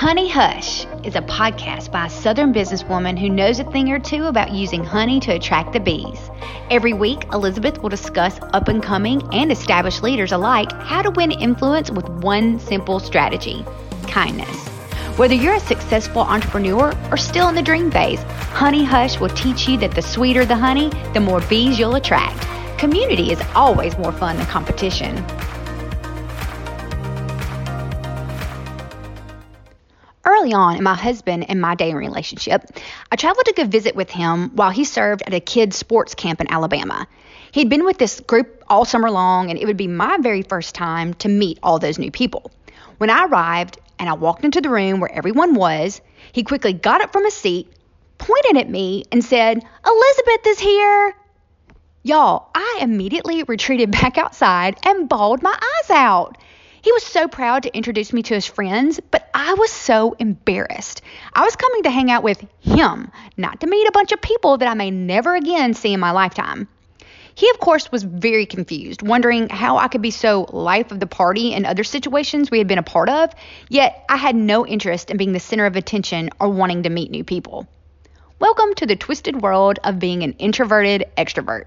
Honey 0.00 0.30
Hush 0.30 0.86
is 1.04 1.14
a 1.14 1.20
podcast 1.20 1.92
by 1.92 2.06
a 2.06 2.08
Southern 2.08 2.54
businesswoman 2.54 3.18
who 3.18 3.28
knows 3.28 3.60
a 3.60 3.64
thing 3.64 3.92
or 3.92 3.98
two 3.98 4.24
about 4.24 4.50
using 4.50 4.82
honey 4.82 5.20
to 5.20 5.32
attract 5.32 5.74
the 5.74 5.78
bees. 5.78 6.18
Every 6.70 6.94
week, 6.94 7.26
Elizabeth 7.34 7.82
will 7.82 7.90
discuss 7.90 8.40
up 8.54 8.68
and 8.68 8.82
coming 8.82 9.22
and 9.34 9.52
established 9.52 10.02
leaders 10.02 10.32
alike 10.32 10.72
how 10.72 11.02
to 11.02 11.10
win 11.10 11.32
influence 11.32 11.90
with 11.90 12.08
one 12.08 12.58
simple 12.58 12.98
strategy 12.98 13.62
kindness. 14.04 14.68
Whether 15.18 15.34
you're 15.34 15.56
a 15.56 15.60
successful 15.60 16.22
entrepreneur 16.22 16.94
or 17.10 17.18
still 17.18 17.50
in 17.50 17.54
the 17.54 17.60
dream 17.60 17.90
phase, 17.90 18.22
Honey 18.54 18.84
Hush 18.84 19.20
will 19.20 19.28
teach 19.28 19.68
you 19.68 19.76
that 19.76 19.94
the 19.94 20.00
sweeter 20.00 20.46
the 20.46 20.56
honey, 20.56 20.88
the 21.12 21.20
more 21.20 21.42
bees 21.42 21.78
you'll 21.78 21.96
attract. 21.96 22.40
Community 22.78 23.32
is 23.32 23.42
always 23.54 23.98
more 23.98 24.12
fun 24.12 24.38
than 24.38 24.46
competition. 24.46 25.22
Early 30.40 30.54
on 30.54 30.76
in 30.76 30.82
my 30.82 30.94
husband 30.94 31.50
and 31.50 31.60
my 31.60 31.74
dating 31.74 31.96
relationship, 31.96 32.64
I 33.12 33.16
traveled 33.16 33.44
to 33.44 33.52
go 33.52 33.64
visit 33.64 33.94
with 33.94 34.08
him 34.08 34.56
while 34.56 34.70
he 34.70 34.84
served 34.84 35.22
at 35.26 35.34
a 35.34 35.40
kids' 35.40 35.76
sports 35.76 36.14
camp 36.14 36.40
in 36.40 36.50
Alabama. 36.50 37.06
He'd 37.52 37.68
been 37.68 37.84
with 37.84 37.98
this 37.98 38.20
group 38.20 38.64
all 38.66 38.86
summer 38.86 39.10
long, 39.10 39.50
and 39.50 39.58
it 39.58 39.66
would 39.66 39.76
be 39.76 39.86
my 39.86 40.16
very 40.16 40.40
first 40.40 40.74
time 40.74 41.12
to 41.14 41.28
meet 41.28 41.58
all 41.62 41.78
those 41.78 41.98
new 41.98 42.10
people. 42.10 42.50
When 42.96 43.10
I 43.10 43.26
arrived 43.26 43.80
and 43.98 44.08
I 44.08 44.14
walked 44.14 44.46
into 44.46 44.62
the 44.62 44.70
room 44.70 44.98
where 44.98 45.12
everyone 45.12 45.54
was, 45.56 46.00
he 46.32 46.42
quickly 46.42 46.72
got 46.72 47.02
up 47.02 47.12
from 47.12 47.26
his 47.26 47.34
seat, 47.34 47.70
pointed 48.16 48.56
at 48.56 48.70
me, 48.70 49.04
and 49.12 49.22
said, 49.22 49.62
Elizabeth 49.84 50.46
is 50.46 50.58
here. 50.58 51.14
Y'all, 52.02 52.48
I 52.54 52.78
immediately 52.80 53.42
retreated 53.42 53.90
back 54.00 54.16
outside 54.16 54.78
and 54.84 55.06
bawled 55.06 55.42
my 55.42 55.52
eyes 55.52 55.90
out. 55.90 56.38
He 56.82 56.92
was 56.92 57.04
so 57.04 57.28
proud 57.28 57.64
to 57.64 57.76
introduce 57.76 58.12
me 58.12 58.22
to 58.22 58.34
his 58.34 58.46
friends, 58.46 59.00
but 59.10 59.28
I 59.34 59.52
was 59.54 59.70
so 59.70 60.16
embarrassed. 60.18 61.02
I 61.34 61.44
was 61.44 61.54
coming 61.54 61.82
to 61.82 61.90
hang 61.90 62.10
out 62.10 62.22
with 62.22 62.42
him, 62.60 63.10
not 63.36 63.60
to 63.60 63.66
meet 63.66 63.86
a 63.86 63.92
bunch 63.92 64.12
of 64.12 64.22
people 64.22 64.56
that 64.56 64.68
I 64.68 64.74
may 64.74 64.90
never 64.90 65.34
again 65.34 65.74
see 65.74 65.92
in 65.92 66.00
my 66.00 66.12
lifetime. 66.12 66.68
He, 67.34 67.50
of 67.50 67.60
course, 67.60 67.92
was 67.92 68.02
very 68.02 68.46
confused, 68.46 69.02
wondering 69.02 69.50
how 69.50 69.76
I 69.76 69.88
could 69.88 70.00
be 70.00 70.10
so 70.10 70.46
life 70.52 70.90
of 70.90 71.00
the 71.00 71.06
party 71.06 71.52
in 71.52 71.66
other 71.66 71.84
situations 71.84 72.50
we 72.50 72.58
had 72.58 72.66
been 72.66 72.78
a 72.78 72.82
part 72.82 73.10
of, 73.10 73.30
yet 73.68 74.04
I 74.08 74.16
had 74.16 74.34
no 74.34 74.66
interest 74.66 75.10
in 75.10 75.18
being 75.18 75.32
the 75.32 75.40
center 75.40 75.66
of 75.66 75.76
attention 75.76 76.30
or 76.40 76.48
wanting 76.48 76.84
to 76.84 76.90
meet 76.90 77.10
new 77.10 77.24
people. 77.24 77.66
Welcome 78.38 78.74
to 78.76 78.86
the 78.86 78.96
twisted 78.96 79.42
world 79.42 79.78
of 79.84 79.98
being 79.98 80.22
an 80.22 80.32
introverted 80.38 81.04
extrovert. 81.18 81.66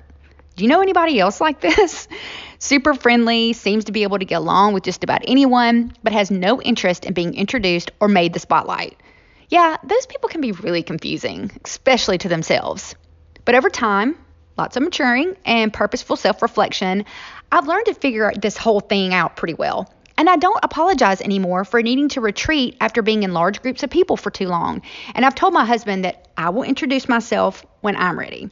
Do 0.55 0.63
you 0.63 0.69
know 0.69 0.81
anybody 0.81 1.19
else 1.19 1.41
like 1.41 1.61
this? 1.61 2.07
Super 2.59 2.93
friendly, 2.93 3.53
seems 3.53 3.85
to 3.85 3.91
be 3.91 4.03
able 4.03 4.19
to 4.19 4.25
get 4.25 4.35
along 4.35 4.73
with 4.73 4.83
just 4.83 5.03
about 5.03 5.23
anyone, 5.27 5.93
but 6.03 6.13
has 6.13 6.29
no 6.29 6.61
interest 6.61 7.05
in 7.05 7.13
being 7.13 7.33
introduced 7.33 7.91
or 7.99 8.07
made 8.07 8.33
the 8.33 8.39
spotlight. 8.39 8.97
Yeah, 9.49 9.77
those 9.83 10.05
people 10.05 10.29
can 10.29 10.41
be 10.41 10.51
really 10.51 10.83
confusing, 10.83 11.51
especially 11.65 12.19
to 12.19 12.29
themselves. 12.29 12.95
But 13.45 13.55
over 13.55 13.69
time, 13.69 14.15
lots 14.57 14.77
of 14.77 14.83
maturing 14.83 15.35
and 15.43 15.73
purposeful 15.73 16.15
self 16.15 16.41
reflection, 16.41 17.05
I've 17.51 17.67
learned 17.67 17.87
to 17.87 17.95
figure 17.95 18.31
this 18.39 18.55
whole 18.55 18.79
thing 18.79 19.13
out 19.13 19.35
pretty 19.35 19.55
well. 19.55 19.91
And 20.17 20.29
I 20.29 20.35
don't 20.37 20.59
apologize 20.63 21.21
anymore 21.21 21.65
for 21.65 21.81
needing 21.81 22.09
to 22.09 22.21
retreat 22.21 22.77
after 22.79 23.01
being 23.01 23.23
in 23.23 23.33
large 23.33 23.61
groups 23.63 23.81
of 23.81 23.89
people 23.89 24.17
for 24.17 24.29
too 24.29 24.47
long. 24.47 24.83
And 25.15 25.25
I've 25.25 25.35
told 25.35 25.53
my 25.53 25.65
husband 25.65 26.05
that 26.05 26.27
I 26.37 26.49
will 26.49 26.63
introduce 26.63 27.09
myself 27.09 27.65
when 27.81 27.95
I'm 27.95 28.17
ready. 28.17 28.51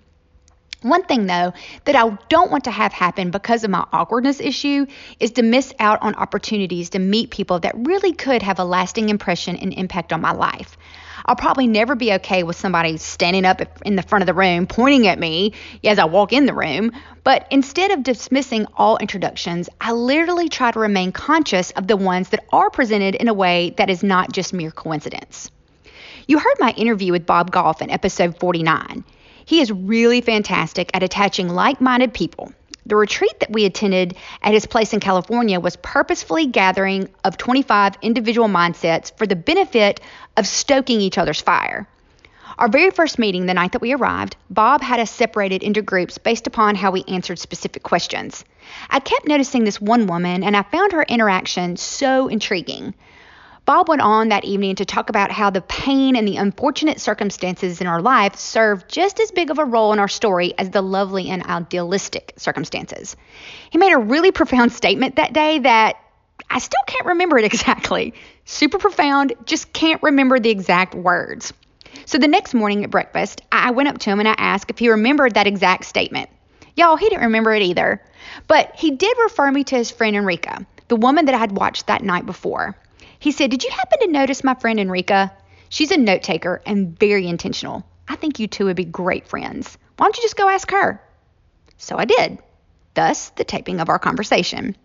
One 0.81 1.03
thing, 1.03 1.27
though, 1.27 1.53
that 1.85 1.95
I 1.95 2.17
don't 2.27 2.49
want 2.49 2.63
to 2.63 2.71
have 2.71 2.91
happen 2.91 3.29
because 3.29 3.63
of 3.63 3.69
my 3.69 3.85
awkwardness 3.93 4.39
issue 4.39 4.87
is 5.19 5.31
to 5.31 5.43
miss 5.43 5.71
out 5.77 6.01
on 6.01 6.15
opportunities 6.15 6.89
to 6.91 6.99
meet 6.99 7.29
people 7.29 7.59
that 7.59 7.75
really 7.77 8.13
could 8.13 8.41
have 8.41 8.57
a 8.57 8.63
lasting 8.63 9.09
impression 9.09 9.57
and 9.57 9.73
impact 9.73 10.11
on 10.11 10.21
my 10.21 10.31
life. 10.31 10.77
I'll 11.23 11.35
probably 11.35 11.67
never 11.67 11.93
be 11.93 12.13
okay 12.13 12.41
with 12.41 12.55
somebody 12.55 12.97
standing 12.97 13.45
up 13.45 13.61
in 13.85 13.95
the 13.95 14.01
front 14.01 14.23
of 14.23 14.25
the 14.25 14.33
room 14.33 14.65
pointing 14.65 15.05
at 15.05 15.19
me 15.19 15.53
as 15.83 15.99
I 15.99 16.05
walk 16.05 16.33
in 16.33 16.47
the 16.47 16.53
room, 16.55 16.93
but 17.23 17.45
instead 17.51 17.91
of 17.91 18.01
dismissing 18.01 18.65
all 18.75 18.97
introductions, 18.97 19.69
I 19.79 19.91
literally 19.91 20.49
try 20.49 20.71
to 20.71 20.79
remain 20.79 21.11
conscious 21.11 21.69
of 21.71 21.85
the 21.85 21.95
ones 21.95 22.29
that 22.29 22.43
are 22.51 22.71
presented 22.71 23.13
in 23.13 23.27
a 23.27 23.35
way 23.35 23.75
that 23.77 23.91
is 23.91 24.01
not 24.01 24.31
just 24.31 24.51
mere 24.51 24.71
coincidence. 24.71 25.51
You 26.27 26.39
heard 26.39 26.55
my 26.59 26.71
interview 26.71 27.11
with 27.11 27.27
Bob 27.27 27.51
Goff 27.51 27.83
in 27.83 27.91
episode 27.91 28.39
49. 28.39 29.03
He 29.45 29.61
is 29.61 29.71
really 29.71 30.21
fantastic 30.21 30.89
at 30.93 31.03
attaching 31.03 31.49
like 31.49 31.81
minded 31.81 32.13
people. 32.13 32.51
The 32.85 32.95
retreat 32.95 33.39
that 33.39 33.51
we 33.51 33.65
attended 33.65 34.17
at 34.41 34.53
his 34.53 34.65
place 34.65 34.93
in 34.93 34.99
California 34.99 35.59
was 35.59 35.75
purposefully 35.75 36.47
gathering 36.47 37.09
of 37.23 37.37
25 37.37 37.97
individual 38.01 38.47
mindsets 38.47 39.15
for 39.17 39.27
the 39.27 39.35
benefit 39.35 40.01
of 40.35 40.47
stoking 40.47 40.99
each 40.99 41.17
other's 41.17 41.41
fire. 41.41 41.87
Our 42.57 42.67
very 42.67 42.91
first 42.91 43.17
meeting, 43.17 43.45
the 43.45 43.53
night 43.53 43.71
that 43.71 43.81
we 43.81 43.93
arrived, 43.93 44.35
Bob 44.49 44.81
had 44.81 44.99
us 44.99 45.09
separated 45.09 45.63
into 45.63 45.81
groups 45.81 46.17
based 46.17 46.47
upon 46.47 46.75
how 46.75 46.91
we 46.91 47.03
answered 47.07 47.39
specific 47.39 47.81
questions. 47.81 48.43
I 48.89 48.99
kept 48.99 49.27
noticing 49.27 49.63
this 49.63 49.81
one 49.81 50.05
woman, 50.07 50.43
and 50.43 50.57
I 50.57 50.63
found 50.63 50.91
her 50.91 51.03
interaction 51.03 51.77
so 51.77 52.27
intriguing. 52.27 52.93
Bob 53.65 53.87
went 53.87 54.01
on 54.01 54.29
that 54.29 54.43
evening 54.43 54.75
to 54.75 54.85
talk 54.85 55.09
about 55.09 55.31
how 55.31 55.49
the 55.49 55.61
pain 55.61 56.15
and 56.15 56.27
the 56.27 56.37
unfortunate 56.37 56.99
circumstances 56.99 57.79
in 57.79 57.87
our 57.87 58.01
life 58.01 58.35
serve 58.35 58.87
just 58.87 59.19
as 59.19 59.31
big 59.31 59.51
of 59.51 59.59
a 59.59 59.65
role 59.65 59.93
in 59.93 59.99
our 59.99 60.07
story 60.07 60.53
as 60.57 60.71
the 60.71 60.81
lovely 60.81 61.29
and 61.29 61.43
idealistic 61.45 62.33
circumstances. 62.37 63.15
He 63.69 63.77
made 63.77 63.93
a 63.93 63.99
really 63.99 64.31
profound 64.31 64.71
statement 64.71 65.17
that 65.17 65.33
day 65.33 65.59
that 65.59 65.97
I 66.49 66.57
still 66.57 66.81
can't 66.87 67.05
remember 67.05 67.37
it 67.37 67.45
exactly. 67.53 68.15
Super 68.45 68.79
profound, 68.79 69.33
just 69.45 69.71
can't 69.73 70.01
remember 70.01 70.39
the 70.39 70.49
exact 70.49 70.95
words. 70.95 71.53
So 72.05 72.17
the 72.17 72.27
next 72.27 72.53
morning 72.55 72.83
at 72.83 72.89
breakfast, 72.89 73.41
I 73.51 73.71
went 73.71 73.89
up 73.89 73.99
to 73.99 74.09
him 74.09 74.19
and 74.19 74.27
I 74.27 74.35
asked 74.37 74.71
if 74.71 74.79
he 74.79 74.89
remembered 74.89 75.35
that 75.35 75.47
exact 75.47 75.85
statement. 75.85 76.29
Y'all, 76.75 76.95
he 76.95 77.09
didn't 77.09 77.25
remember 77.25 77.53
it 77.53 77.61
either. 77.61 78.01
But 78.47 78.75
he 78.75 78.91
did 78.91 79.15
refer 79.23 79.51
me 79.51 79.63
to 79.65 79.75
his 79.75 79.91
friend 79.91 80.15
Enrica, 80.15 80.65
the 80.87 80.95
woman 80.95 81.25
that 81.25 81.35
I 81.35 81.37
had 81.37 81.51
watched 81.51 81.87
that 81.87 82.03
night 82.03 82.25
before. 82.25 82.75
He 83.21 83.31
said, 83.31 83.51
Did 83.51 83.63
you 83.63 83.69
happen 83.69 83.99
to 83.99 84.07
notice 84.07 84.43
my 84.43 84.55
friend 84.55 84.79
Enrica? 84.79 85.31
She's 85.69 85.91
a 85.91 85.97
note 85.97 86.23
taker 86.23 86.59
and 86.65 86.97
very 86.97 87.27
intentional. 87.27 87.85
I 88.07 88.15
think 88.15 88.39
you 88.39 88.47
two 88.47 88.65
would 88.65 88.75
be 88.75 88.83
great 88.83 89.27
friends. 89.27 89.77
Why 89.95 90.07
don't 90.07 90.17
you 90.17 90.23
just 90.23 90.35
go 90.35 90.49
ask 90.49 90.71
her? 90.71 90.99
So 91.77 91.99
I 91.99 92.05
did. 92.05 92.39
Thus, 92.95 93.29
the 93.29 93.43
taping 93.43 93.79
of 93.79 93.89
our 93.89 93.99
conversation. 93.99 94.75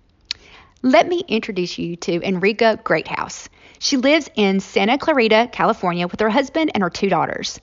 Let 0.83 1.09
me 1.09 1.25
introduce 1.27 1.79
you 1.79 1.97
to 1.97 2.21
Enrica 2.23 2.79
Greathouse. 2.85 3.49
She 3.79 3.97
lives 3.97 4.29
in 4.37 4.61
Santa 4.61 4.99
Clarita, 4.99 5.49
California, 5.51 6.07
with 6.07 6.21
her 6.21 6.29
husband 6.29 6.73
and 6.75 6.83
her 6.83 6.91
two 6.91 7.09
daughters. 7.09 7.59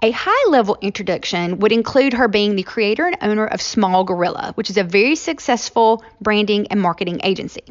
A 0.00 0.12
high 0.12 0.48
level 0.48 0.78
introduction 0.80 1.58
would 1.58 1.72
include 1.72 2.12
her 2.12 2.28
being 2.28 2.54
the 2.54 2.62
creator 2.62 3.06
and 3.06 3.16
owner 3.20 3.46
of 3.46 3.60
Small 3.60 4.04
Gorilla, 4.04 4.52
which 4.54 4.70
is 4.70 4.76
a 4.76 4.84
very 4.84 5.16
successful 5.16 6.04
branding 6.20 6.68
and 6.68 6.80
marketing 6.80 7.18
agency. 7.24 7.64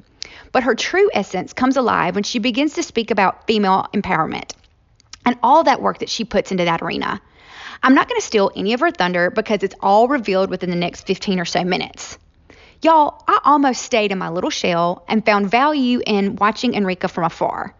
But 0.52 0.64
her 0.64 0.76
true 0.76 1.10
essence 1.14 1.54
comes 1.54 1.78
alive 1.78 2.16
when 2.16 2.26
she 2.26 2.40
begins 2.40 2.74
to 2.74 2.84
speak 2.84 3.12
about 3.12 3.48
female 3.48 3.88
empowerment 3.94 4.52
and 5.26 5.40
all 5.42 5.64
that 5.64 5.82
work 5.82 6.00
that 6.00 6.10
she 6.10 6.26
puts 6.26 6.52
into 6.52 6.66
that 6.66 6.82
arena. 6.82 7.22
I'm 7.82 7.96
not 7.96 8.10
going 8.10 8.20
to 8.20 8.28
steal 8.28 8.52
any 8.58 8.74
of 8.74 8.82
her 8.82 8.92
thunder 8.92 9.32
because 9.32 9.64
it's 9.64 9.76
all 9.80 10.10
revealed 10.10 10.50
within 10.50 10.70
the 10.70 10.76
next 10.76 11.08
15 11.08 11.40
or 11.40 11.46
so 11.46 11.64
minutes. 11.64 12.18
Y'all, 12.82 13.24
I 13.30 13.40
almost 13.46 13.84
stayed 13.84 14.12
in 14.12 14.18
my 14.18 14.28
little 14.28 14.50
shell 14.50 15.06
and 15.08 15.26
found 15.26 15.50
value 15.50 16.02
in 16.06 16.36
watching 16.36 16.74
Enrica 16.74 17.08
from 17.08 17.24
afar. 17.24 17.74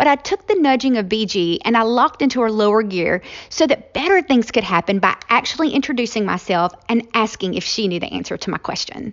But 0.00 0.06
I 0.06 0.16
took 0.16 0.46
the 0.46 0.54
nudging 0.54 0.96
of 0.96 1.10
BG 1.10 1.58
and 1.62 1.76
I 1.76 1.82
locked 1.82 2.22
into 2.22 2.40
her 2.40 2.50
lower 2.50 2.82
gear 2.82 3.20
so 3.50 3.66
that 3.66 3.92
better 3.92 4.22
things 4.22 4.50
could 4.50 4.64
happen 4.64 4.98
by 4.98 5.14
actually 5.28 5.74
introducing 5.74 6.24
myself 6.24 6.72
and 6.88 7.06
asking 7.12 7.52
if 7.52 7.64
she 7.64 7.86
knew 7.86 8.00
the 8.00 8.10
answer 8.10 8.38
to 8.38 8.48
my 8.48 8.56
question. 8.56 9.12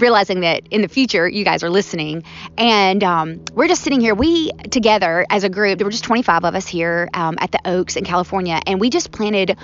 realizing 0.00 0.40
that 0.40 0.66
in 0.70 0.82
the 0.82 0.88
future 0.88 1.28
you 1.28 1.44
guys 1.44 1.62
are 1.62 1.70
listening. 1.70 2.24
And 2.56 3.02
um, 3.04 3.44
we're 3.54 3.68
just 3.68 3.82
sitting 3.82 4.00
here, 4.00 4.14
we 4.14 4.50
together 4.70 5.26
as 5.30 5.44
a 5.44 5.48
group, 5.48 5.78
there 5.78 5.86
were 5.86 5.90
just 5.90 6.04
25 6.04 6.44
of 6.44 6.54
us 6.54 6.66
here 6.66 7.08
um, 7.14 7.36
at 7.40 7.52
the 7.52 7.60
Oaks 7.64 7.96
in 7.96 8.04
California, 8.04 8.60
and 8.66 8.80
we 8.80 8.90
just 8.90 9.10
planted 9.12 9.56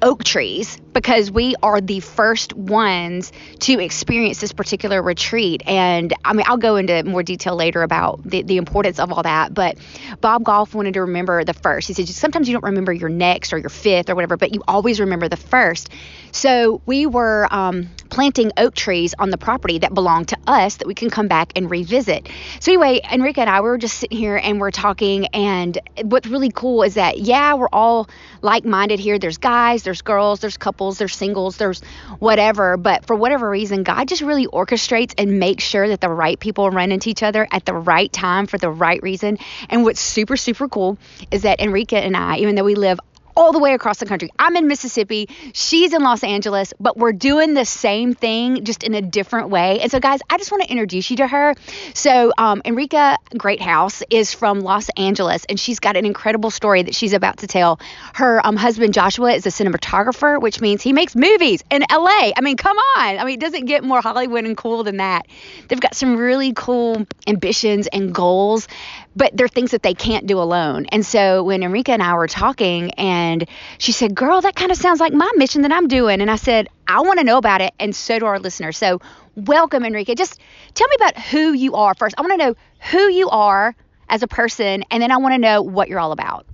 oak 0.00 0.24
trees 0.24 0.80
because 0.92 1.30
we 1.30 1.54
are 1.62 1.80
the 1.80 2.00
first 2.00 2.52
ones 2.54 3.32
to 3.60 3.80
experience 3.80 4.40
this 4.40 4.52
particular 4.52 5.02
retreat. 5.02 5.62
And 5.66 6.12
I 6.24 6.32
mean, 6.32 6.44
I'll 6.46 6.56
go 6.56 6.76
into 6.76 7.02
more 7.04 7.22
detail 7.22 7.56
later 7.56 7.82
about 7.82 8.22
the, 8.24 8.42
the 8.42 8.56
importance 8.56 8.98
of 8.98 9.12
all 9.12 9.22
that. 9.22 9.54
But 9.54 9.78
Bob 10.20 10.44
Goff 10.44 10.74
wanted 10.74 10.94
to 10.94 11.02
remember 11.02 11.44
the 11.44 11.54
first. 11.54 11.88
He 11.88 11.94
said, 11.94 12.08
sometimes 12.08 12.48
you 12.48 12.52
don't 12.52 12.64
remember 12.64 12.92
your 12.92 13.08
next 13.08 13.52
or 13.52 13.58
your 13.58 13.70
fifth 13.70 14.10
or 14.10 14.14
whatever, 14.14 14.36
but 14.36 14.54
you 14.54 14.62
always 14.68 15.00
remember 15.00 15.28
the 15.28 15.36
first. 15.36 15.88
So 16.32 16.80
we 16.86 17.06
were 17.06 17.46
um, 17.50 17.88
planting 18.08 18.52
oak 18.56 18.74
trees 18.74 19.14
on 19.18 19.30
the 19.30 19.38
property 19.38 19.78
that 19.78 19.94
belonged 19.94 20.28
to 20.28 20.38
us 20.46 20.76
that 20.76 20.86
we 20.88 20.94
can 20.94 21.10
come 21.10 21.28
back 21.28 21.52
and 21.56 21.70
revisit. 21.70 22.28
So 22.60 22.72
anyway, 22.72 23.00
Enrica 23.10 23.42
and 23.42 23.50
I 23.50 23.60
we 23.60 23.68
were 23.68 23.78
just 23.78 23.98
sitting 23.98 24.18
here 24.18 24.36
and 24.36 24.58
we're 24.58 24.70
talking. 24.70 25.26
And 25.26 25.78
what's 26.02 26.26
really 26.26 26.50
cool 26.50 26.82
is 26.82 26.94
that 26.94 27.18
yeah, 27.18 27.54
we're 27.54 27.68
all 27.72 28.08
like-minded 28.40 28.98
here. 28.98 29.18
There's 29.18 29.38
guys, 29.38 29.82
there's 29.82 30.02
girls, 30.02 30.40
there's 30.40 30.56
couples, 30.56 30.98
there's 30.98 31.14
singles, 31.14 31.58
there's 31.58 31.80
whatever. 32.18 32.76
But 32.76 33.06
for 33.06 33.14
whatever 33.14 33.48
reason, 33.48 33.82
God 33.82 34.08
just 34.08 34.22
really 34.22 34.46
orchestrates 34.46 35.14
and 35.18 35.38
makes 35.38 35.64
sure 35.64 35.88
that 35.88 36.00
the 36.00 36.10
right 36.10 36.40
people 36.40 36.70
run 36.70 36.92
into 36.92 37.10
each 37.10 37.22
other 37.22 37.46
at 37.50 37.66
the 37.66 37.74
right 37.74 38.12
time 38.12 38.46
for 38.46 38.56
the 38.56 38.70
right 38.70 39.02
reason. 39.02 39.38
And 39.68 39.84
what's 39.84 40.00
super 40.00 40.36
super 40.36 40.68
cool 40.68 40.98
is 41.30 41.42
that 41.42 41.60
Enrica 41.60 41.98
and 41.98 42.16
I, 42.16 42.38
even 42.38 42.54
though 42.54 42.64
we 42.64 42.74
live 42.74 43.00
all 43.36 43.52
the 43.52 43.58
way 43.58 43.74
across 43.74 43.98
the 43.98 44.06
country. 44.06 44.30
I'm 44.38 44.56
in 44.56 44.68
Mississippi, 44.68 45.28
she's 45.52 45.92
in 45.92 46.02
Los 46.02 46.22
Angeles, 46.24 46.74
but 46.78 46.96
we're 46.96 47.12
doing 47.12 47.54
the 47.54 47.64
same 47.64 48.14
thing 48.14 48.64
just 48.64 48.82
in 48.82 48.94
a 48.94 49.02
different 49.02 49.48
way. 49.50 49.80
And 49.80 49.90
so, 49.90 50.00
guys, 50.00 50.20
I 50.28 50.38
just 50.38 50.50
want 50.50 50.64
to 50.64 50.70
introduce 50.70 51.10
you 51.10 51.16
to 51.18 51.26
her. 51.26 51.54
So, 51.94 52.32
um, 52.36 52.62
Enrica 52.64 53.16
Greathouse 53.36 54.02
is 54.10 54.32
from 54.34 54.60
Los 54.60 54.88
Angeles, 54.96 55.44
and 55.46 55.58
she's 55.58 55.80
got 55.80 55.96
an 55.96 56.04
incredible 56.04 56.50
story 56.50 56.82
that 56.82 56.94
she's 56.94 57.12
about 57.12 57.38
to 57.38 57.46
tell. 57.46 57.80
Her 58.14 58.44
um, 58.44 58.56
husband, 58.56 58.94
Joshua, 58.94 59.32
is 59.32 59.46
a 59.46 59.50
cinematographer, 59.50 60.40
which 60.40 60.60
means 60.60 60.82
he 60.82 60.92
makes 60.92 61.16
movies 61.16 61.62
in 61.70 61.84
LA. 61.90 62.32
I 62.36 62.40
mean, 62.42 62.56
come 62.56 62.76
on. 62.76 63.18
I 63.18 63.24
mean, 63.24 63.34
it 63.34 63.40
doesn't 63.40 63.66
get 63.66 63.84
more 63.84 64.00
Hollywood 64.00 64.44
and 64.44 64.56
cool 64.56 64.84
than 64.84 64.98
that. 64.98 65.26
They've 65.68 65.80
got 65.80 65.94
some 65.94 66.16
really 66.16 66.52
cool 66.54 67.06
ambitions 67.26 67.86
and 67.86 68.14
goals 68.14 68.68
but 69.14 69.36
they're 69.36 69.48
things 69.48 69.72
that 69.72 69.82
they 69.82 69.94
can't 69.94 70.26
do 70.26 70.38
alone. 70.40 70.86
And 70.86 71.04
so 71.04 71.42
when 71.42 71.62
Enrica 71.62 71.92
and 71.92 72.02
I 72.02 72.14
were 72.14 72.28
talking, 72.28 72.92
and 72.92 73.46
she 73.78 73.92
said, 73.92 74.14
Girl, 74.14 74.40
that 74.40 74.54
kind 74.54 74.70
of 74.70 74.78
sounds 74.78 75.00
like 75.00 75.12
my 75.12 75.30
mission 75.36 75.62
that 75.62 75.72
I'm 75.72 75.88
doing. 75.88 76.20
And 76.20 76.30
I 76.30 76.36
said, 76.36 76.68
I 76.86 77.00
want 77.00 77.18
to 77.18 77.24
know 77.24 77.38
about 77.38 77.60
it, 77.60 77.72
and 77.78 77.94
so 77.94 78.18
do 78.18 78.26
our 78.26 78.38
listeners. 78.38 78.76
So 78.76 79.00
welcome, 79.36 79.84
Enrica. 79.84 80.14
Just 80.14 80.40
tell 80.74 80.88
me 80.88 80.96
about 80.96 81.18
who 81.18 81.52
you 81.52 81.74
are 81.74 81.94
first. 81.94 82.14
I 82.18 82.22
want 82.22 82.32
to 82.32 82.46
know 82.46 82.54
who 82.90 83.08
you 83.08 83.28
are 83.30 83.74
as 84.08 84.22
a 84.22 84.28
person, 84.28 84.84
and 84.90 85.02
then 85.02 85.10
I 85.10 85.16
want 85.18 85.34
to 85.34 85.38
know 85.38 85.62
what 85.62 85.88
you're 85.88 86.00
all 86.00 86.12
about. 86.12 86.46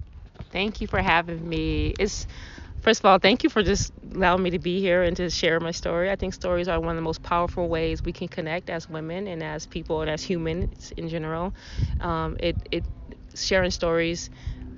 Thank 0.50 0.80
you 0.80 0.86
for 0.86 1.00
having 1.00 1.46
me. 1.48 1.94
It's 1.98 2.26
first 2.88 3.00
of 3.00 3.04
all, 3.04 3.18
thank 3.18 3.44
you 3.44 3.50
for 3.50 3.62
just 3.62 3.92
allowing 4.14 4.42
me 4.42 4.48
to 4.48 4.58
be 4.58 4.80
here 4.80 5.02
and 5.02 5.14
to 5.14 5.28
share 5.28 5.60
my 5.60 5.72
story. 5.72 6.10
I 6.10 6.16
think 6.16 6.32
stories 6.32 6.68
are 6.68 6.80
one 6.80 6.88
of 6.88 6.96
the 6.96 7.02
most 7.02 7.22
powerful 7.22 7.68
ways 7.68 8.02
we 8.02 8.14
can 8.14 8.28
connect 8.28 8.70
as 8.70 8.88
women 8.88 9.26
and 9.26 9.42
as 9.42 9.66
people 9.66 10.00
and 10.00 10.10
as 10.10 10.22
humans 10.22 10.90
in 10.96 11.10
general. 11.10 11.52
Um, 12.00 12.38
it, 12.40 12.56
it 12.70 12.84
sharing 13.34 13.70
stories 13.72 14.30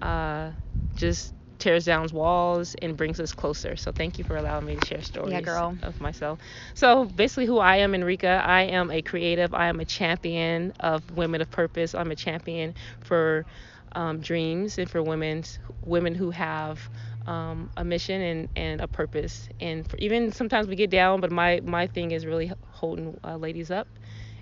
uh, 0.02 0.50
just 0.96 1.34
tears 1.60 1.84
down 1.84 2.08
walls 2.12 2.74
and 2.82 2.96
brings 2.96 3.20
us 3.20 3.32
closer. 3.32 3.76
So 3.76 3.92
thank 3.92 4.18
you 4.18 4.24
for 4.24 4.36
allowing 4.36 4.66
me 4.66 4.74
to 4.74 4.84
share 4.84 5.02
stories 5.02 5.46
yeah, 5.46 5.70
of 5.84 6.00
myself. 6.00 6.40
So 6.74 7.04
basically 7.04 7.46
who 7.46 7.58
I 7.58 7.76
am, 7.76 7.94
Enrica, 7.94 8.42
I 8.44 8.62
am 8.62 8.90
a 8.90 9.02
creative. 9.02 9.54
I 9.54 9.68
am 9.68 9.78
a 9.78 9.84
champion 9.84 10.72
of 10.80 11.08
women 11.16 11.40
of 11.42 11.48
purpose. 11.52 11.94
I'm 11.94 12.10
a 12.10 12.16
champion 12.16 12.74
for 13.02 13.46
um, 13.92 14.20
dreams 14.20 14.78
and 14.78 14.90
for 14.90 15.00
women 15.00 15.44
women 15.84 16.14
who 16.14 16.30
have 16.30 16.88
um, 17.26 17.70
a 17.76 17.84
mission 17.84 18.20
and, 18.20 18.48
and 18.56 18.80
a 18.80 18.88
purpose. 18.88 19.48
And 19.60 19.86
even 19.98 20.32
sometimes 20.32 20.66
we 20.66 20.76
get 20.76 20.90
down, 20.90 21.20
but 21.20 21.30
my, 21.30 21.60
my 21.64 21.86
thing 21.86 22.10
is 22.12 22.26
really 22.26 22.52
holding 22.70 23.18
uh, 23.24 23.36
ladies 23.36 23.70
up 23.70 23.88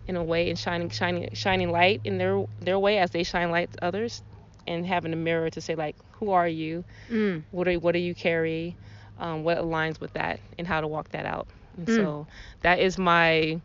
in 0.08 0.16
a 0.16 0.25
way 0.25 0.48
and 0.48 0.58
shining 0.58 0.88
shining 0.88 1.28
shining 1.34 1.70
light 1.70 2.00
in 2.04 2.16
their 2.19 2.44
their 2.60 2.78
way 2.78 2.98
as 2.98 3.10
they 3.10 3.22
shine 3.22 3.50
light 3.50 3.70
to 3.70 3.84
others 3.84 4.22
and 4.66 4.86
having 4.86 5.12
a 5.12 5.16
mirror 5.16 5.50
to 5.50 5.60
say 5.60 5.75
like 5.75 5.94
who 6.12 6.30
are 6.30 6.48
you 6.48 6.82
mm. 7.10 7.42
what 7.50 7.69
are 7.69 7.75
what 7.75 7.92
do 7.92 7.98
you 7.98 8.14
carry 8.14 8.75
um, 9.19 9.44
what 9.44 9.58
aligns 9.58 10.00
with 10.00 10.12
that 10.14 10.40
and 10.58 10.66
how 10.66 10.81
to 10.81 10.88
walk 10.88 11.10
that 11.10 11.26
out 11.26 11.46
and 11.76 11.86
mm. 11.86 11.96
so 11.96 12.26
that 12.62 12.81
is 12.81 12.98
my 12.98 13.60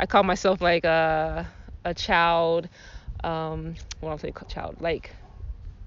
I 0.00 0.06
call 0.06 0.22
myself 0.22 0.62
like 0.62 0.84
a 0.84 1.46
a 1.84 1.92
child 1.94 2.68
um 3.22 3.74
what 4.00 4.12
I'm 4.12 4.18
saying 4.18 4.34
child 4.48 4.76
like 4.80 5.10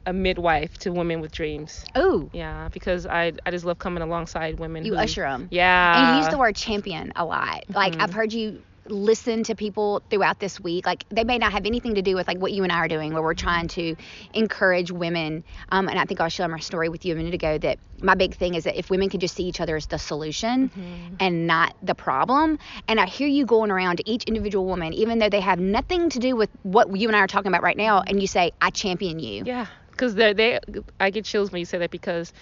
a 0.06 0.14
midwife 0.14 0.78
to 0.80 0.92
women 0.92 1.22
with 1.22 1.32
dreams. 1.32 1.84
Oh. 1.96 2.30
Yeah, 2.34 2.70
because 2.72 3.06
I 3.06 3.34
I 3.46 3.52
just 3.52 3.66
love 3.66 3.80
coming 3.80 4.04
alongside 4.04 4.60
women. 4.60 4.86
You 4.86 4.96
who, 4.96 5.00
usher 5.00 5.22
them. 5.22 5.48
Yeah. 5.52 5.98
And 5.98 6.18
you 6.18 6.24
use 6.24 6.32
the 6.32 6.38
word 6.38 6.56
champion 6.56 7.12
a 7.16 7.26
lot. 7.26 7.64
Like 7.70 7.94
mm-hmm. 7.94 8.02
I've 8.02 8.14
heard 8.14 8.34
you 8.34 8.62
listen 8.88 9.44
to 9.44 9.56
people 9.56 10.02
throughout 10.10 10.40
this 10.40 10.60
week 10.60 10.86
like 10.86 11.06
they 11.10 11.24
may 11.24 11.38
not 11.38 11.52
have 11.52 11.66
anything 11.66 11.96
to 11.96 12.02
do 12.02 12.16
with 12.16 12.28
like 12.28 12.38
what 12.38 12.52
you 12.52 12.64
and 12.64 12.72
i 12.72 12.78
are 12.78 12.88
doing 12.88 13.14
where 13.14 13.24
we're 13.24 13.34
trying 13.34 13.68
to 13.68 13.96
encourage 14.34 14.92
women 14.92 15.44
um, 15.70 15.88
and 15.90 15.98
i 15.98 16.06
think 16.06 16.22
i'll 16.22 16.30
share 16.30 16.48
my 16.48 16.60
story 16.60 16.88
with 16.88 17.04
you 17.04 17.14
a 17.14 17.16
minute 17.16 17.34
ago 17.34 17.58
that 17.58 17.80
my 18.02 18.14
big 18.14 18.36
thing 18.36 18.54
is 18.54 18.66
that 18.66 18.78
if 18.78 18.90
women 18.90 19.10
could 19.10 19.22
just 19.22 19.36
see 19.36 19.44
each 19.44 19.60
other 19.60 19.76
as 19.76 19.88
the 19.88 19.98
solution 19.98 20.70
mm-hmm. 20.70 21.16
and 21.20 21.48
not 21.48 21.76
the 21.82 21.96
problem 21.96 22.60
and 22.88 23.00
i 23.00 23.06
hear 23.06 23.28
you 23.28 23.46
going 23.46 23.72
around 23.72 23.98
to 23.98 24.10
each 24.10 24.24
individual 24.26 24.66
woman 24.66 24.94
even 24.94 25.18
though 25.18 25.30
they 25.30 25.40
have 25.40 25.60
nothing 25.60 26.10
to 26.10 26.20
do 26.20 26.36
with 26.36 26.50
what 26.64 26.96
you 26.96 27.08
and 27.08 27.16
i 27.16 27.20
are 27.20 27.28
talking 27.28 27.48
about 27.48 27.64
right 27.64 27.78
now 27.78 28.02
and 28.06 28.22
you 28.22 28.28
say 28.28 28.52
i 28.62 28.70
champion 28.70 29.18
you 29.20 29.44
yeah 29.46 29.66
because 29.96 30.16
they 30.16 30.34
they 30.34 30.60
I 31.00 31.10
get 31.12 31.26
chills 31.26 31.52
when 31.52 31.60
you 31.60 31.66
say 31.66 31.80
that 31.80 31.92
because 31.92 32.34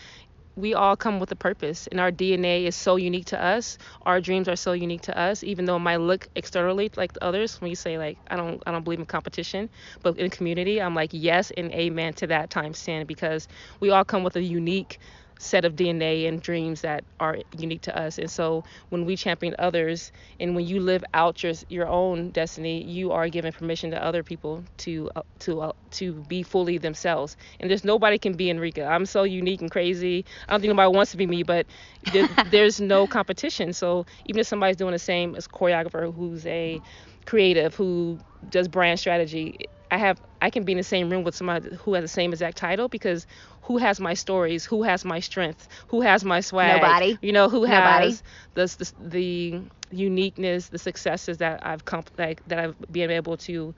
we 0.56 0.76
all 0.76 0.96
come 0.96 1.20
with 1.20 1.32
a 1.32 1.36
purpose 1.36 1.88
and 1.88 2.00
our 2.00 2.12
DNA 2.12 2.66
is 2.66 2.76
so 2.76 2.98
unique 2.98 3.26
to 3.28 3.42
us. 3.44 3.80
Our 4.04 4.22
dreams 4.22 4.48
are 4.50 4.56
so 4.58 4.74
unique 4.74 5.02
to 5.04 5.18
us, 5.18 5.44
even 5.44 5.66
though 5.66 5.78
it 5.78 5.80
might 5.82 5.98
look 5.98 6.28
externally 6.36 6.92
like 6.98 7.14
others. 7.22 7.60
When 7.62 7.70
you 7.70 7.76
say 7.76 7.98
like 7.98 8.20
I 8.30 8.36
don't 8.38 8.62
I 8.68 8.72
don't 8.72 8.84
believe 8.84 9.00
in 9.00 9.08
competition, 9.08 9.70
but 10.04 10.18
in 10.20 10.30
community, 10.30 10.82
I'm 10.82 10.96
like 10.96 11.12
yes 11.14 11.52
and 11.58 11.72
amen 11.74 12.14
to 12.16 12.28
that 12.28 12.52
time 12.52 12.74
ten 12.74 13.08
because 13.08 13.48
we 13.80 13.92
all 13.92 14.06
come 14.06 14.24
with 14.24 14.36
a 14.38 14.44
unique 14.44 15.00
set 15.40 15.66
of 15.66 15.76
DNA 15.76 16.28
and 16.28 16.42
dreams 16.42 16.82
that 16.82 17.04
are 17.20 17.38
unique 17.58 17.82
to 17.82 17.98
us. 17.98 18.18
And 18.18 18.30
so 18.30 18.64
when 18.90 19.06
we 19.06 19.16
champion 19.16 19.56
others 19.60 20.12
and 20.40 20.56
when 20.56 20.66
you 20.66 20.80
live 20.80 21.04
out 21.14 21.44
your 21.44 21.54
your 21.70 21.88
own 21.88 22.30
destiny, 22.32 22.84
you 22.84 23.12
are 23.12 23.28
giving 23.30 23.52
permission 23.52 23.92
to 23.92 24.04
other 24.04 24.24
people 24.24 24.64
to 24.80 25.10
uh, 25.16 25.22
to 25.40 25.62
uh, 25.62 25.72
to 25.92 26.14
be 26.28 26.44
fully 26.44 26.78
themselves. 26.78 27.36
And 27.60 27.70
there's 27.70 27.84
nobody 27.84 28.18
can 28.18 28.34
be 28.34 28.50
Enrica. 28.50 28.86
I'm 28.86 29.06
so 29.06 29.24
unique 29.24 29.62
and 29.62 29.72
crazy. 29.72 30.26
I 30.48 30.54
don't 30.54 30.62
think 30.62 30.70
nobody 30.72 30.96
wants 30.96 31.12
to 31.12 31.18
be 31.18 31.28
me, 31.28 31.44
but 31.44 31.66
there, 32.12 32.28
there's 32.52 32.80
no 32.80 33.08
competition. 33.08 33.74
So 33.74 34.06
even 34.26 34.40
if 34.42 34.48
somebody's 34.48 34.78
doing 34.78 34.92
the 34.94 35.00
same 35.00 35.36
as 35.36 35.48
choreographer 35.48 36.14
who's 36.14 36.46
a 36.46 36.82
creative 37.26 37.76
who 37.76 38.20
does 38.50 38.68
brand 38.68 39.00
strategy, 39.00 39.58
I 39.94 39.98
have 39.98 40.22
I 40.42 40.50
can 40.50 40.64
be 40.64 40.74
in 40.74 40.78
the 40.78 40.84
same 40.84 41.10
room 41.10 41.24
with 41.24 41.36
somebody 41.36 41.76
who 41.76 41.94
has 41.94 42.04
the 42.04 42.08
same 42.08 42.34
exact 42.34 42.58
title 42.58 42.88
because 42.90 43.28
who 43.64 43.78
has 43.78 44.00
my 44.00 44.14
stories, 44.14 44.66
who 44.66 44.84
has 44.84 45.06
my 45.06 45.20
strength, 45.20 45.68
who 45.88 46.02
has 46.02 46.24
my 46.26 46.42
swag, 46.42 46.82
nobody, 46.82 47.18
you 47.22 47.32
know, 47.34 47.50
who 47.50 47.62
Nobody. 47.68 48.08
has 48.08 48.24
the, 48.56 48.66
the, 48.80 48.94
the 49.10 49.62
uniqueness, 49.92 50.70
the 50.70 50.80
successes 50.80 51.38
that 51.40 51.66
I've 51.66 51.86
comp- 51.86 52.12
like 52.18 52.46
that 52.48 52.60
I've 52.60 52.76
been 52.92 53.12
able 53.12 53.38
to 53.38 53.74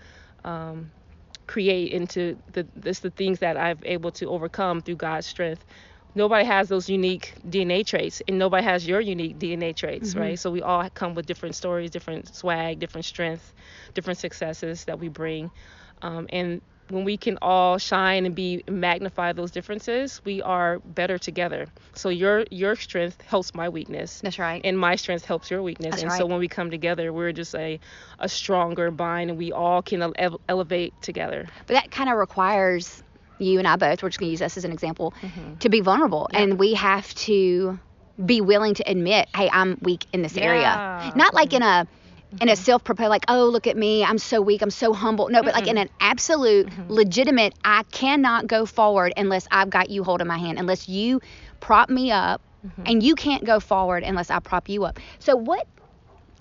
um, 0.46 0.92
create 1.48 1.92
into 1.92 2.38
the 2.54 2.68
this 2.76 3.00
the 3.00 3.12
things 3.12 3.40
that 3.40 3.58
I've 3.58 3.84
able 3.86 4.12
to 4.14 4.30
overcome 4.30 4.82
through 4.82 4.96
God's 4.98 5.28
strength. 5.28 5.66
Nobody 6.16 6.46
has 6.46 6.70
those 6.70 6.90
unique 6.90 7.34
DNA 7.48 7.86
traits, 7.86 8.22
and 8.28 8.40
nobody 8.40 8.64
has 8.64 8.88
your 8.88 9.02
unique 9.02 9.38
DNA 9.40 9.74
traits, 9.76 10.12
mm-hmm. 10.12 10.20
right? 10.20 10.40
So 10.40 10.52
we 10.52 10.62
all 10.62 10.90
come 10.90 11.14
with 11.16 11.26
different 11.26 11.56
stories, 11.56 11.92
different 11.92 12.34
swag, 12.36 12.80
different 12.80 13.06
strength, 13.06 13.54
different 13.94 14.20
successes 14.20 14.86
that 14.86 15.00
we 15.00 15.10
bring, 15.10 15.52
um, 16.02 16.28
and 16.30 16.62
when 16.90 17.04
we 17.04 17.18
can 17.18 17.38
all 17.42 17.78
shine 17.78 18.26
and 18.26 18.36
be 18.36 18.64
magnify 18.70 19.34
those 19.34 19.52
differences, 19.52 20.22
we 20.24 20.42
are 20.42 20.80
better 20.80 21.18
together. 21.18 21.68
So 21.96 22.10
your 22.10 22.46
your 22.52 22.76
strength 22.76 23.22
helps 23.22 23.56
my 23.56 23.70
weakness. 23.70 24.22
That's 24.22 24.38
right. 24.38 24.62
And 24.64 24.78
my 24.78 24.96
strength 24.96 25.26
helps 25.26 25.50
your 25.50 25.64
weakness. 25.64 25.92
That's 25.92 26.04
and 26.04 26.12
right. 26.12 26.18
so 26.18 26.26
when 26.26 26.40
we 26.40 26.48
come 26.48 26.70
together, 26.70 27.12
we're 27.12 27.32
just 27.32 27.56
a 27.56 27.80
a 28.20 28.30
stronger 28.30 28.92
bind, 28.92 29.30
and 29.32 29.40
we 29.40 29.52
all 29.52 29.82
can 29.82 30.02
ele- 30.16 30.42
elevate 30.48 30.94
together. 31.02 31.48
But 31.66 31.74
that 31.74 31.92
kind 31.92 32.10
of 32.10 32.18
requires 32.18 33.04
you 33.40 33.60
and 33.60 33.68
I 33.68 33.76
both. 33.76 34.04
We're 34.04 34.10
just 34.10 34.20
going 34.20 34.28
to 34.28 34.32
use 34.32 34.42
us 34.42 34.56
as 34.58 34.64
an 34.64 34.72
example 34.72 35.14
mm-hmm. 35.22 35.56
to 35.56 35.70
be 35.70 35.82
vulnerable, 35.82 36.28
yeah. 36.32 36.42
and 36.42 36.60
we 36.60 36.76
have 36.76 37.14
to 37.16 37.80
be 38.24 38.40
willing 38.40 38.76
to 38.76 38.90
admit, 38.90 39.28
hey, 39.36 39.50
I'm 39.52 39.78
weak 39.82 40.06
in 40.14 40.22
this 40.22 40.38
yeah. 40.38 40.44
area. 40.44 41.14
Not 41.16 41.34
like 41.34 41.52
in 41.52 41.62
a 41.62 41.86
in 42.42 42.50
a 42.50 42.52
mm-hmm. 42.54 42.64
self-propelled 42.64 43.10
like 43.10 43.26
oh 43.28 43.46
look 43.46 43.68
at 43.68 43.78
me 43.78 44.04
i'm 44.04 44.18
so 44.18 44.42
weak 44.42 44.62
i'm 44.62 44.70
so 44.70 44.94
humble. 44.94 45.30
No 45.30 45.42
but 45.42 45.54
like 45.54 45.68
in 45.68 45.76
mm-hmm. 45.76 45.84
an 45.84 45.90
absolute 46.00 46.68
mm-hmm. 46.68 46.92
legitimate 46.92 47.54
i 47.64 47.84
cannot 47.84 48.48
go 48.48 48.66
forward 48.66 49.14
unless 49.16 49.48
i've 49.52 49.70
got 49.70 49.90
you 49.90 50.04
holding 50.04 50.28
my 50.28 50.38
hand 50.38 50.60
unless 50.60 50.90
you 50.90 51.22
prop 51.60 51.90
me 51.90 52.12
up 52.12 52.42
and 52.86 53.04
you 53.04 53.16
can't 53.16 53.46
go 53.46 53.60
forward 53.60 54.04
unless 54.04 54.30
i 54.30 54.40
prop 54.40 54.70
you 54.70 54.86
up. 54.86 55.00
So 55.20 55.36
what 55.36 55.68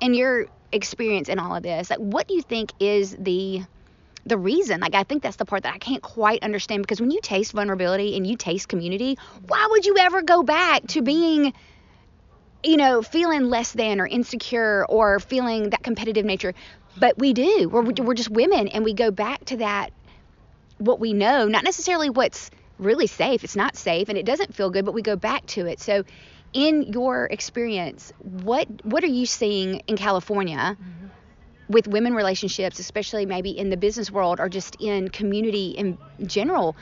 in 0.00 0.14
your 0.14 0.46
experience 0.72 1.28
in 1.28 1.38
all 1.38 1.54
of 1.54 1.62
this 1.62 1.90
like 1.90 2.00
what 2.00 2.26
do 2.26 2.34
you 2.34 2.42
think 2.42 2.72
is 2.80 3.14
the 3.18 3.62
the 4.26 4.38
reason? 4.38 4.80
Like 4.80 4.94
i 4.94 5.04
think 5.04 5.22
that's 5.22 5.36
the 5.36 5.44
part 5.44 5.62
that 5.64 5.74
i 5.74 5.78
can't 5.78 6.02
quite 6.02 6.42
understand 6.42 6.82
because 6.82 7.00
when 7.00 7.10
you 7.10 7.20
taste 7.22 7.52
vulnerability 7.52 8.16
and 8.16 8.26
you 8.26 8.36
taste 8.36 8.68
community 8.68 9.18
why 9.46 9.66
would 9.70 9.86
you 9.86 9.96
ever 9.98 10.22
go 10.22 10.42
back 10.42 10.86
to 10.88 11.02
being 11.02 11.52
you 12.64 12.76
know 12.76 13.02
feeling 13.02 13.44
less 13.44 13.72
than 13.72 14.00
or 14.00 14.06
insecure 14.06 14.84
or 14.88 15.20
feeling 15.20 15.70
that 15.70 15.82
competitive 15.82 16.24
nature. 16.24 16.54
But 16.96 17.18
we 17.18 17.32
do. 17.32 17.68
We're, 17.68 17.82
we're 17.82 18.14
just 18.14 18.30
women 18.30 18.68
and 18.68 18.84
we 18.84 18.94
go 18.94 19.10
back 19.10 19.44
to 19.46 19.56
that 19.58 19.90
what 20.78 21.00
we 21.00 21.12
know 21.12 21.46
not 21.46 21.64
necessarily 21.64 22.10
what's 22.10 22.50
really 22.78 23.06
safe. 23.06 23.44
It's 23.44 23.56
not 23.56 23.76
safe 23.76 24.08
and 24.08 24.18
it 24.18 24.26
doesn't 24.26 24.54
feel 24.54 24.70
good 24.70 24.84
but 24.84 24.94
we 24.94 25.02
go 25.02 25.16
back 25.16 25.46
to 25.46 25.66
it. 25.66 25.80
So 25.80 26.04
in 26.52 26.84
your 26.92 27.26
experience 27.26 28.12
what 28.20 28.68
what 28.84 29.02
are 29.02 29.08
you 29.08 29.26
seeing 29.26 29.80
in 29.88 29.96
california 29.96 30.76
with 31.68 31.88
women 31.88 32.14
relationships, 32.14 32.78
especially 32.78 33.26
maybe 33.26 33.50
in 33.50 33.70
the 33.70 33.76
business 33.76 34.10
world 34.10 34.40
or 34.40 34.48
just 34.48 34.76
in 34.80 35.08
community 35.08 35.70
in 35.70 35.98
general, 36.26 36.76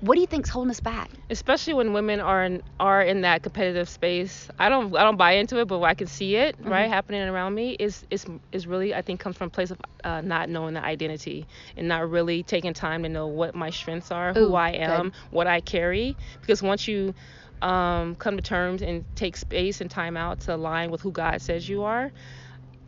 what 0.00 0.14
do 0.14 0.20
you 0.20 0.26
think's 0.26 0.48
holding 0.50 0.70
us 0.70 0.80
back? 0.80 1.10
especially 1.30 1.74
when 1.74 1.92
women 1.92 2.20
are 2.20 2.44
in, 2.44 2.62
are 2.78 3.02
in 3.02 3.22
that 3.22 3.42
competitive 3.42 3.88
space. 3.88 4.48
I 4.58 4.68
don't 4.68 4.94
I 4.96 5.02
don't 5.02 5.16
buy 5.16 5.32
into 5.32 5.58
it, 5.60 5.66
but 5.66 5.82
I 5.82 5.94
can 5.94 6.06
see 6.06 6.36
it 6.36 6.56
Mm-hmm. 6.64 6.70
right 6.70 6.88
happening 6.88 7.22
around 7.22 7.54
me. 7.54 7.72
Is 7.78 8.04
is 8.10 8.26
is 8.52 8.66
really 8.66 8.94
I 8.94 9.02
think 9.02 9.20
comes 9.20 9.36
from 9.36 9.48
a 9.48 9.50
place 9.50 9.70
of 9.70 9.78
uh, 10.04 10.20
not 10.20 10.48
knowing 10.48 10.74
the 10.74 10.84
identity 10.84 11.46
and 11.76 11.88
not 11.88 12.08
really 12.10 12.42
taking 12.42 12.74
time 12.74 13.02
to 13.02 13.08
know 13.08 13.26
what 13.26 13.54
my 13.54 13.70
strengths 13.70 14.10
are, 14.12 14.34
Ooh, 14.36 14.48
who 14.48 14.54
I 14.54 14.70
good. 14.84 15.04
am, 15.04 15.12
what 15.30 15.46
I 15.46 15.60
carry. 15.60 16.16
Because 16.40 16.62
once 16.62 16.86
you 16.88 17.14
um, 17.62 18.14
come 18.16 18.36
to 18.36 18.42
terms 18.42 18.82
and 18.82 19.04
take 19.16 19.36
space 19.36 19.80
and 19.80 19.90
time 19.90 20.16
out 20.16 20.40
to 20.40 20.54
align 20.54 20.90
with 20.90 21.00
who 21.00 21.12
God 21.12 21.40
says 21.42 21.68
you 21.68 21.82
are, 21.84 22.12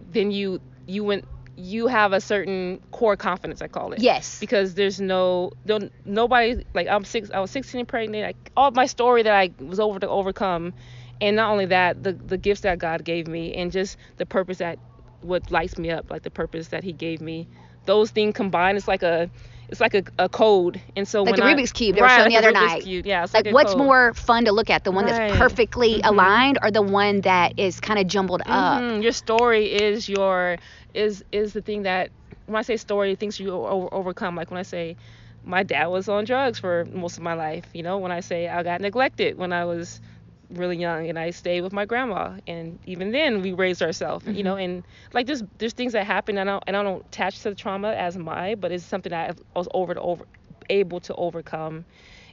then 0.00 0.30
you 0.30 0.60
you 0.86 1.04
went 1.04 1.24
you 1.58 1.88
have 1.88 2.12
a 2.12 2.20
certain 2.20 2.80
core 2.92 3.16
confidence 3.16 3.60
I 3.60 3.68
call 3.68 3.92
it. 3.92 4.00
Yes. 4.00 4.38
because 4.38 4.74
there's 4.74 5.00
no 5.00 5.50
don't 5.66 5.92
nobody 6.04 6.64
like 6.72 6.86
I'm 6.88 7.04
six 7.04 7.30
I 7.30 7.40
was 7.40 7.50
16 7.50 7.80
and 7.80 7.88
pregnant. 7.88 8.24
Like 8.24 8.52
all 8.56 8.70
my 8.70 8.86
story 8.86 9.24
that 9.24 9.32
I 9.32 9.50
was 9.58 9.80
over 9.80 9.98
to 9.98 10.08
overcome. 10.08 10.72
And 11.20 11.34
not 11.34 11.50
only 11.50 11.66
that 11.66 12.02
the 12.02 12.12
the 12.12 12.38
gifts 12.38 12.60
that 12.60 12.78
God 12.78 13.04
gave 13.04 13.26
me 13.26 13.54
and 13.54 13.72
just 13.72 13.96
the 14.18 14.26
purpose 14.26 14.58
that 14.58 14.78
what 15.20 15.50
lights 15.50 15.76
me 15.78 15.90
up 15.90 16.10
like 16.10 16.22
the 16.22 16.30
purpose 16.30 16.68
that 16.68 16.84
he 16.84 16.92
gave 16.92 17.20
me. 17.20 17.48
Those 17.86 18.10
things 18.10 18.34
combined 18.34 18.78
it's 18.78 18.86
like 18.86 19.02
a 19.02 19.28
it's 19.68 19.80
like 19.80 19.94
a, 19.94 20.02
a 20.18 20.28
code 20.28 20.80
and 20.96 21.06
so 21.06 21.22
Like 21.22 21.32
when 21.37 21.40
the 21.40 21.46
I- 21.46 21.54
Rubik's 21.54 21.72
Cube 21.72 21.96
they 21.96 22.02
were 22.02 22.08
showing 22.08 22.32
like 22.32 22.42
the 22.42 22.48
other 22.48 22.52
Rubik's 22.52 22.72
night. 22.72 22.82
Cube. 22.84 23.06
yeah 23.06 23.25
it's 23.25 23.34
Like, 23.34 23.46
like, 23.46 23.54
what's 23.54 23.72
code. 23.75 23.78
more 23.84 24.14
fun 24.14 24.44
to 24.46 24.52
look 24.52 24.70
at? 24.70 24.84
The 24.84 24.90
one 24.92 25.04
Right. 25.04 25.28
that's 25.28 25.37
perfectly 25.38 26.00
Mhm. 26.00 26.08
aligned 26.10 26.58
or 26.62 26.70
the 26.70 26.82
one 26.82 27.20
that 27.22 27.58
is 27.58 27.80
kind 27.80 27.98
of 27.98 28.06
jumbled 28.06 28.42
up? 28.46 28.82
Mhm. 28.82 29.02
Your 29.02 29.12
story 29.12 29.66
is 29.72 30.08
your 30.08 30.56
is 30.94 31.25
is 31.32 31.52
the 31.52 31.60
thing 31.62 31.82
that 31.82 32.10
when 32.46 32.56
I 32.56 32.62
say 32.62 32.76
story, 32.76 33.14
things 33.14 33.38
you 33.38 33.52
over, 33.52 33.88
overcome. 33.92 34.34
Like 34.37 34.50
when 34.50 34.58
I 34.58 34.62
say 34.62 34.96
my 35.44 35.62
dad 35.62 35.87
was 35.87 36.08
on 36.08 36.25
drugs 36.25 36.58
for 36.58 36.87
most 36.92 37.16
of 37.18 37.22
my 37.22 37.34
life. 37.34 37.64
You 37.75 37.82
know, 37.82 37.98
when 37.98 38.10
I 38.12 38.20
say 38.20 38.48
I 38.48 38.62
got 38.62 38.80
neglected 38.80 39.37
when 39.38 39.52
I 39.52 39.64
was 39.64 40.00
really 40.50 40.76
young 40.76 41.08
and 41.08 41.18
I 41.18 41.30
stayed 41.30 41.60
with 41.60 41.72
my 41.72 41.84
grandma 41.84 42.38
and 42.46 42.78
even 42.86 43.12
then 43.12 43.42
we 43.42 43.52
raised 43.52 43.82
ourselves 43.82 44.26
you 44.26 44.42
know 44.42 44.56
and 44.56 44.82
like 45.12 45.26
there's 45.26 45.42
there's 45.58 45.74
things 45.74 45.92
that 45.92 46.06
happen 46.06 46.38
and 46.38 46.48
I 46.48 46.52
don't 46.54 46.64
and 46.66 46.76
I 46.76 46.82
don't 46.82 47.04
attach 47.06 47.40
to 47.42 47.50
the 47.50 47.54
trauma 47.54 47.92
as 47.92 48.16
my 48.16 48.54
but 48.54 48.72
it's 48.72 48.84
something 48.84 49.10
that 49.10 49.30
I 49.54 49.58
was 49.58 49.68
over 49.74 49.94
to 49.94 50.00
over 50.00 50.24
able 50.70 51.00
to 51.00 51.14
overcome 51.14 51.84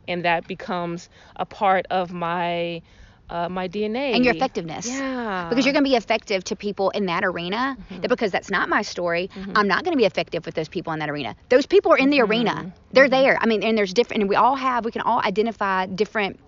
and 0.08 0.24
that 0.26 0.48
becomes 0.48 1.10
a 1.36 1.46
part 1.46 1.88
of 1.90 2.14
my 2.14 2.82
uh, 3.30 3.50
my 3.50 3.68
DNA 3.68 4.14
And 4.14 4.24
your 4.24 4.36
effectiveness. 4.36 4.88
yeah 4.88 5.48
Because 5.50 5.66
you're 5.66 5.74
going 5.74 5.84
to 5.84 5.90
be 5.90 5.96
effective 5.96 6.44
to 6.46 6.56
people 6.56 6.92
in 6.92 7.08
that 7.08 7.26
arena. 7.26 7.76
Mm-hmm. 7.90 8.02
That 8.02 8.10
because 8.10 8.32
that's 8.32 8.52
not 8.52 8.70
my 8.70 8.84
story, 8.84 9.30
I'm 9.56 9.68
not 9.68 9.84
going 9.84 9.94
to 9.94 9.98
be 9.98 10.06
effective 10.06 10.46
with 10.46 10.54
those 10.56 10.70
people 10.70 10.94
in 10.94 11.00
that 11.00 11.10
arena. 11.10 11.36
Those 11.50 11.66
people 11.66 11.92
are 11.92 11.98
in 11.98 12.12
the 12.12 12.22
arena. 12.22 12.72
They're 12.92 13.10
there. 13.10 13.38
I 13.42 13.48
mean, 13.48 13.64
and 13.64 13.78
there's 13.78 13.94
different, 13.94 14.22
and 14.22 14.30
we 14.30 14.36
all 14.36 14.56
have, 14.56 14.86
we 14.86 14.92
can 14.92 15.02
all 15.02 15.22
identify 15.24 15.88
different 15.88 16.40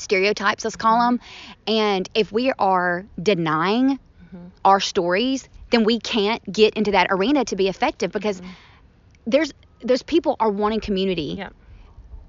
stereotypes, 0.00 0.64
let's 0.64 0.76
call 0.76 0.98
mm-hmm. 0.98 1.16
them. 1.16 1.20
And 1.66 2.08
if 2.14 2.32
we 2.32 2.52
are 2.58 3.06
denying 3.22 3.98
mm-hmm. 3.98 4.46
our 4.64 4.80
stories, 4.80 5.48
then 5.70 5.84
we 5.84 6.00
can't 6.00 6.42
get 6.50 6.74
into 6.74 6.92
that 6.92 7.08
arena 7.10 7.44
to 7.46 7.56
be 7.56 7.68
effective 7.68 8.12
because 8.12 8.40
mm-hmm. 8.40 8.50
there's 9.26 9.52
those 9.82 10.02
people 10.02 10.36
are 10.40 10.50
wanting 10.50 10.80
community. 10.80 11.36
Yeah. 11.38 11.50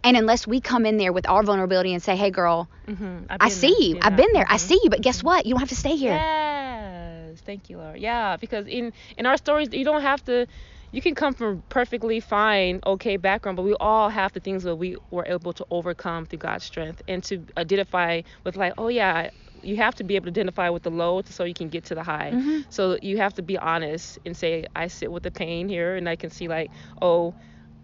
And 0.04 0.16
unless 0.16 0.48
we 0.48 0.62
come 0.62 0.86
in 0.86 0.98
there 0.98 1.12
with 1.12 1.28
our 1.28 1.44
vulnerability 1.44 1.94
and 1.94 2.02
say, 2.02 2.16
"Hey, 2.16 2.32
girl, 2.32 2.70
Mm-hmm. 2.88 3.26
I 3.40 3.50
see 3.50 3.76
you. 3.80 4.00
I've 4.02 4.16
been 4.16 4.32
there. 4.34 4.46
I 4.50 4.58
see 4.58 4.80
you, 4.84 4.90
but 4.90 5.02
guess 5.02 5.22
what? 5.22 5.46
You 5.46 5.54
don't 5.54 5.60
have 5.60 5.70
to 5.70 5.76
stay 5.76 5.96
here." 5.96 6.14
Yes, 6.14 7.42
thank 7.46 7.70
you, 7.70 7.78
Laura. 7.78 7.98
Yeah, 7.98 8.38
because 8.38 8.66
in 8.68 8.94
in 9.18 9.26
our 9.26 9.38
stories, 9.38 9.70
you 9.72 9.86
don't 9.86 10.02
have 10.02 10.24
to. 10.26 10.48
You 10.92 11.02
can 11.02 11.16
come 11.16 11.34
from 11.34 11.64
perfectly 11.70 12.20
fine, 12.20 12.80
okay 12.86 13.18
background, 13.18 13.56
but 13.58 13.64
we 13.64 13.74
all 13.80 14.10
have 14.10 14.32
the 14.34 14.40
things 14.40 14.64
that 14.64 14.76
we 14.76 14.96
were 15.12 15.26
able 15.28 15.54
to 15.54 15.66
overcome 15.70 16.26
through 16.26 16.40
God's 16.40 16.64
strength 16.66 17.02
and 17.08 17.24
to 17.26 17.46
identify 17.58 18.22
with 18.44 18.56
like, 18.56 18.74
oh 18.78 18.88
yeah, 18.88 19.30
you 19.62 19.76
have 19.78 19.96
to 19.96 20.04
be 20.04 20.16
able 20.16 20.26
to 20.26 20.30
identify 20.32 20.70
with 20.70 20.84
the 20.84 20.92
low 20.92 21.22
so 21.26 21.44
you 21.44 21.54
can 21.54 21.70
get 21.70 21.84
to 21.86 21.96
the 21.96 22.04
high. 22.04 22.32
Mhm. 22.34 22.66
So 22.70 22.98
you 23.02 23.18
have 23.18 23.34
to 23.36 23.42
be 23.44 23.58
honest 23.58 24.20
and 24.26 24.36
say, 24.36 24.66
I 24.76 24.88
sit 24.88 25.12
with 25.12 25.24
the 25.24 25.32
pain 25.32 25.68
here, 25.70 25.96
and 25.96 26.08
I 26.10 26.16
can 26.16 26.30
see 26.30 26.48
like, 26.48 26.72
oh, 27.02 27.36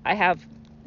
I 0.05 0.15
have 0.15 0.45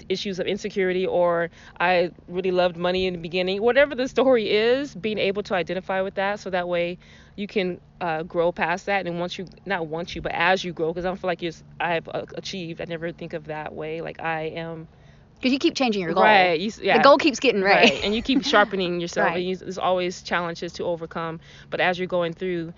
issues 0.08 0.38
of 0.38 0.46
insecurity 0.46 1.06
or 1.06 1.50
I 1.78 2.10
really 2.28 2.50
loved 2.50 2.76
money 2.76 3.06
in 3.06 3.14
the 3.14 3.18
beginning. 3.20 3.62
Whatever 3.62 3.94
the 3.94 4.08
story 4.08 4.50
is, 4.50 4.94
being 4.94 5.18
able 5.18 5.42
to 5.44 5.54
identify 5.54 6.00
with 6.02 6.14
that 6.14 6.40
so 6.40 6.50
that 6.50 6.68
way 6.68 6.98
you 7.36 7.46
can 7.46 7.80
uh, 8.00 8.22
grow 8.22 8.52
past 8.52 8.86
that. 8.86 9.06
And 9.06 9.20
once 9.20 9.38
you, 9.38 9.46
not 9.64 9.86
once 9.86 10.14
you, 10.14 10.22
but 10.22 10.32
as 10.32 10.64
you 10.64 10.72
grow, 10.72 10.88
because 10.92 11.04
I 11.04 11.08
don't 11.08 11.18
feel 11.20 11.28
like 11.28 11.42
you're, 11.42 11.52
I've 11.80 12.08
uh, 12.08 12.26
achieved. 12.34 12.80
I 12.80 12.84
never 12.84 13.12
think 13.12 13.32
of 13.32 13.46
that 13.46 13.74
way. 13.74 14.00
Like 14.00 14.20
I 14.20 14.42
am. 14.56 14.88
Because 15.36 15.52
you 15.52 15.58
keep 15.58 15.74
changing 15.74 16.02
your 16.02 16.14
goal. 16.14 16.22
Right. 16.24 16.58
You, 16.58 16.70
yeah. 16.82 16.98
The 16.98 17.02
goal 17.04 17.16
keeps 17.18 17.38
getting 17.38 17.62
right. 17.62 17.90
Right. 17.90 18.04
And 18.04 18.14
you 18.14 18.22
keep 18.22 18.44
sharpening 18.44 19.00
yourself. 19.00 19.26
Right. 19.28 19.36
And 19.36 19.48
you, 19.48 19.56
there's 19.56 19.78
always 19.78 20.22
challenges 20.22 20.72
to 20.74 20.84
overcome. 20.84 21.40
But 21.70 21.80
as 21.80 21.98
you're 21.98 22.08
going 22.08 22.32
through, 22.34 22.72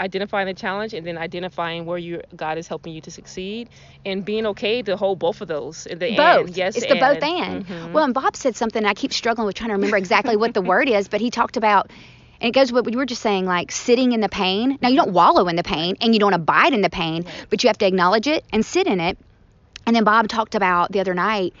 identifying 0.00 0.46
the 0.46 0.54
challenge 0.54 0.94
and 0.94 1.06
then 1.06 1.18
identifying 1.18 1.84
where 1.86 1.98
you 1.98 2.22
God 2.36 2.58
is 2.58 2.68
helping 2.68 2.92
you 2.92 3.00
to 3.02 3.10
succeed 3.10 3.68
and 4.04 4.24
being 4.24 4.46
okay 4.46 4.82
to 4.82 4.96
hold 4.96 5.18
both 5.18 5.40
of 5.40 5.48
those 5.48 5.86
in 5.86 5.98
the 5.98 6.16
both. 6.16 6.48
end. 6.48 6.56
Yes, 6.56 6.76
it's 6.76 6.86
the 6.86 6.94
both 6.94 7.22
and. 7.22 7.66
Mhm. 7.66 7.92
Well, 7.92 8.04
and 8.04 8.14
Bob 8.14 8.36
said 8.36 8.56
something. 8.56 8.84
I 8.84 8.94
keep 8.94 9.12
struggling 9.12 9.46
with 9.46 9.56
trying 9.56 9.70
to 9.70 9.74
remember 9.74 9.96
exactly 9.96 10.36
what 10.36 10.54
the 10.54 10.62
word 10.62 10.88
is, 10.88 11.08
but 11.08 11.20
he 11.20 11.30
talked 11.30 11.56
about, 11.56 11.90
and 12.40 12.48
it 12.48 12.52
goes 12.52 12.72
with 12.72 12.84
what 12.84 12.92
you 12.92 12.98
were 12.98 13.06
just 13.06 13.22
saying, 13.22 13.44
like 13.46 13.72
sitting 13.72 14.12
in 14.12 14.20
the 14.20 14.28
pain. 14.28 14.78
Now 14.80 14.88
you 14.88 14.96
don't 14.96 15.12
wallow 15.12 15.48
in 15.48 15.56
the 15.56 15.64
pain, 15.64 15.96
and 16.00 16.14
you 16.14 16.20
don't 16.20 16.34
abide 16.34 16.72
in 16.72 16.80
the 16.82 16.90
pain, 16.90 17.24
but 17.50 17.62
you 17.64 17.68
have 17.68 17.78
to 17.78 17.86
acknowledge 17.86 18.26
it 18.26 18.44
and 18.52 18.64
sit 18.64 18.86
in 18.86 19.00
it. 19.00 19.18
And 19.86 19.96
then 19.96 20.04
Bob 20.04 20.28
talked 20.28 20.54
about 20.54 20.92
the 20.92 21.00
other 21.00 21.14
night. 21.14 21.54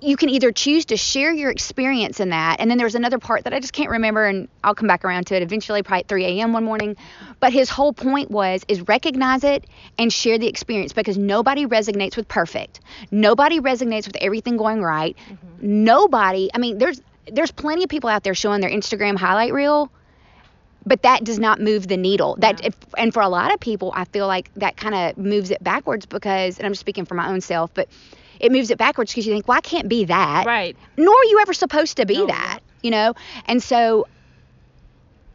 You 0.00 0.16
can 0.16 0.28
either 0.28 0.52
choose 0.52 0.84
to 0.86 0.96
share 0.96 1.32
your 1.32 1.50
experience 1.50 2.20
in 2.20 2.28
that, 2.28 2.60
and 2.60 2.70
then 2.70 2.76
there's 2.76 2.94
another 2.94 3.18
part 3.18 3.44
that 3.44 3.54
I 3.54 3.60
just 3.60 3.72
can't 3.72 3.90
remember, 3.90 4.26
and 4.26 4.48
I'll 4.62 4.74
come 4.74 4.88
back 4.88 5.04
around 5.04 5.26
to 5.28 5.36
it 5.36 5.42
eventually, 5.42 5.82
probably 5.82 6.00
at 6.00 6.08
3 6.08 6.24
a.m. 6.24 6.52
one 6.52 6.64
morning. 6.64 6.96
But 7.40 7.52
his 7.52 7.70
whole 7.70 7.92
point 7.92 8.30
was 8.30 8.62
is 8.68 8.86
recognize 8.86 9.42
it 9.42 9.64
and 9.98 10.12
share 10.12 10.38
the 10.38 10.48
experience 10.48 10.92
because 10.92 11.16
nobody 11.16 11.66
resonates 11.66 12.16
with 12.16 12.28
perfect. 12.28 12.80
Nobody 13.10 13.60
resonates 13.60 14.06
with 14.06 14.16
everything 14.20 14.58
going 14.58 14.82
right. 14.82 15.16
Mm-hmm. 15.30 15.84
Nobody. 15.84 16.50
I 16.52 16.58
mean, 16.58 16.78
there's 16.78 17.00
there's 17.32 17.50
plenty 17.50 17.82
of 17.82 17.88
people 17.88 18.10
out 18.10 18.22
there 18.22 18.34
showing 18.34 18.60
their 18.60 18.70
Instagram 18.70 19.16
highlight 19.16 19.52
reel, 19.52 19.90
but 20.84 21.02
that 21.02 21.24
does 21.24 21.38
not 21.38 21.60
move 21.60 21.88
the 21.88 21.96
needle. 21.96 22.36
That 22.38 22.64
if, 22.64 22.74
and 22.96 23.12
for 23.12 23.22
a 23.22 23.28
lot 23.28 23.52
of 23.52 23.60
people, 23.60 23.92
I 23.94 24.04
feel 24.04 24.26
like 24.26 24.52
that 24.54 24.76
kind 24.76 24.94
of 24.94 25.18
moves 25.18 25.50
it 25.50 25.62
backwards 25.62 26.06
because, 26.06 26.58
and 26.58 26.66
I'm 26.66 26.74
speaking 26.74 27.04
for 27.04 27.14
my 27.14 27.28
own 27.28 27.40
self, 27.40 27.74
but 27.74 27.88
it 28.40 28.52
moves 28.52 28.70
it 28.70 28.78
backwards 28.78 29.12
because 29.12 29.26
you 29.26 29.32
think, 29.32 29.46
well, 29.48 29.56
I 29.58 29.60
can't 29.60 29.88
be 29.88 30.04
that 30.06 30.46
Right. 30.46 30.76
nor 30.96 31.14
are 31.14 31.24
you 31.24 31.38
ever 31.40 31.52
supposed 31.52 31.96
to 31.98 32.06
be 32.06 32.18
No, 32.18 32.26
that, 32.26 32.60
you 32.82 32.90
know? 32.90 33.14
And 33.46 33.62
so 33.62 34.06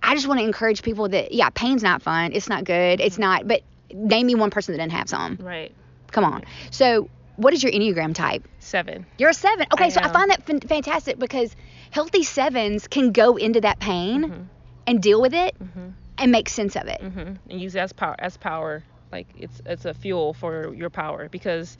I 0.03 0.15
just 0.15 0.27
want 0.27 0.39
to 0.39 0.45
encourage 0.45 0.81
people 0.81 1.09
that, 1.09 1.31
yeah, 1.31 1.49
pain's 1.49 1.83
not 1.83 2.01
fun. 2.01 2.31
It's 2.33 2.49
not 2.49 2.63
good. 2.63 2.99
It's 2.99 3.17
not, 3.17 3.47
but 3.47 3.61
name 3.93 4.27
me 4.27 4.35
one 4.35 4.49
person 4.49 4.73
that 4.73 4.79
didn't 4.79 4.93
have 4.93 5.09
some. 5.09 5.37
Right. 5.41 5.71
Come 6.11 6.23
on. 6.25 6.43
So, 6.71 7.09
what 7.37 7.53
is 7.53 7.63
your 7.63 7.71
Enneagram 7.71 8.13
type? 8.13 8.47
Seven. 8.59 9.05
You're 9.17 9.29
a 9.29 9.33
seven. 9.33 9.67
Okay, 9.73 9.85
I 9.85 9.89
so 9.89 10.01
I 10.01 10.09
find 10.09 10.29
that 10.31 10.43
fan- 10.45 10.59
fantastic 10.59 11.17
because 11.17 11.55
healthy 11.91 12.23
sevens 12.23 12.87
can 12.87 13.11
go 13.11 13.37
into 13.37 13.61
that 13.61 13.79
pain 13.79 14.23
Mhm. 14.29 14.45
and 14.87 15.01
deal 15.01 15.21
with 15.21 15.33
it 15.33 15.55
Mhm. 15.59 15.93
and 16.17 16.31
make 16.31 16.49
sense 16.49 16.75
of 16.75 16.87
it. 16.87 16.99
hmm 17.01 17.33
And 17.49 17.61
use 17.61 17.75
it 17.75 17.79
as 17.79 17.93
power 17.93 18.15
as 18.19 18.37
power. 18.37 18.83
Like 19.11 19.27
it's 19.37 19.61
it's 19.65 19.85
a 19.85 19.93
fuel 19.93 20.33
for 20.33 20.73
your 20.73 20.89
power 20.89 21.29
because 21.29 21.77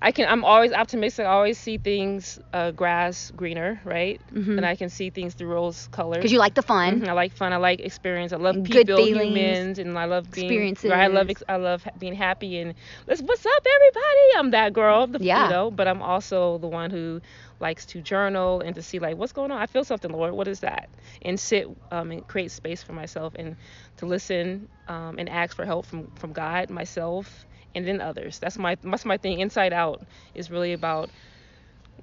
I 0.00 0.12
can. 0.12 0.28
I'm 0.28 0.44
always 0.44 0.72
optimistic. 0.72 1.24
I 1.26 1.30
always 1.30 1.58
see 1.58 1.78
things 1.78 2.38
uh, 2.52 2.70
grass 2.72 3.30
greener, 3.34 3.80
right? 3.84 4.20
Mhm. 4.32 4.56
And 4.58 4.66
I 4.66 4.74
can 4.76 4.88
see 4.90 5.10
things 5.10 5.34
through 5.34 5.48
rose 5.48 5.88
colors. 5.88 6.18
Because 6.18 6.32
you 6.32 6.38
like 6.38 6.54
the 6.54 6.62
fun. 6.62 7.00
Mhm, 7.00 7.08
I 7.08 7.12
like 7.12 7.32
fun. 7.32 7.52
I 7.52 7.56
like 7.56 7.80
experience. 7.80 8.32
I 8.32 8.36
love 8.36 8.56
And 8.56 8.68
good 8.68 8.86
feelings, 8.86 9.16
humans, 9.26 9.78
and 9.78 9.98
I 9.98 10.04
love 10.04 10.30
being. 10.30 10.46
experiences. 10.46 10.90
Right, 10.90 11.04
I 11.04 11.06
love. 11.06 11.30
ex- 11.30 11.42
I 11.48 11.56
love 11.56 11.86
being 11.98 12.14
happy 12.14 12.58
and 12.58 12.74
let's. 13.06 13.22
What's 13.22 13.46
up, 13.46 13.66
everybody? 13.76 14.26
I'm 14.38 14.50
that 14.50 14.72
girl. 14.72 15.06
The, 15.06 15.18
Yeah. 15.24 15.44
You 15.44 15.50
know, 15.50 15.70
but 15.70 15.86
I'm 15.88 16.02
also 16.02 16.58
the 16.58 16.68
one 16.68 16.90
who 16.90 17.20
likes 17.60 17.86
to 17.86 18.00
journal 18.02 18.60
and 18.60 18.74
to 18.74 18.82
see 18.82 18.98
like 18.98 19.16
what's 19.16 19.32
going 19.32 19.50
on. 19.50 19.58
I 19.58 19.66
feel 19.66 19.84
something, 19.84 20.10
Lord. 20.10 20.34
What 20.34 20.48
is 20.48 20.60
that? 20.60 20.88
And 21.22 21.38
sit 21.38 21.66
um, 21.90 22.10
and 22.10 22.26
create 22.26 22.50
space 22.50 22.82
for 22.82 22.92
myself 22.92 23.34
and 23.36 23.56
to 23.98 24.06
listen 24.06 24.68
um, 24.88 25.18
and 25.18 25.28
ask 25.28 25.54
for 25.56 25.64
help 25.64 25.86
from 25.86 26.08
from 26.16 26.32
God, 26.32 26.68
myself, 26.70 27.46
and 27.74 27.86
then 27.86 28.00
others. 28.00 28.38
That's 28.38 28.58
my 28.58 28.76
that's 28.82 29.04
my 29.04 29.16
thing. 29.16 29.40
Inside 29.40 29.72
out 29.72 30.02
is 30.34 30.50
really 30.50 30.72
about 30.72 31.10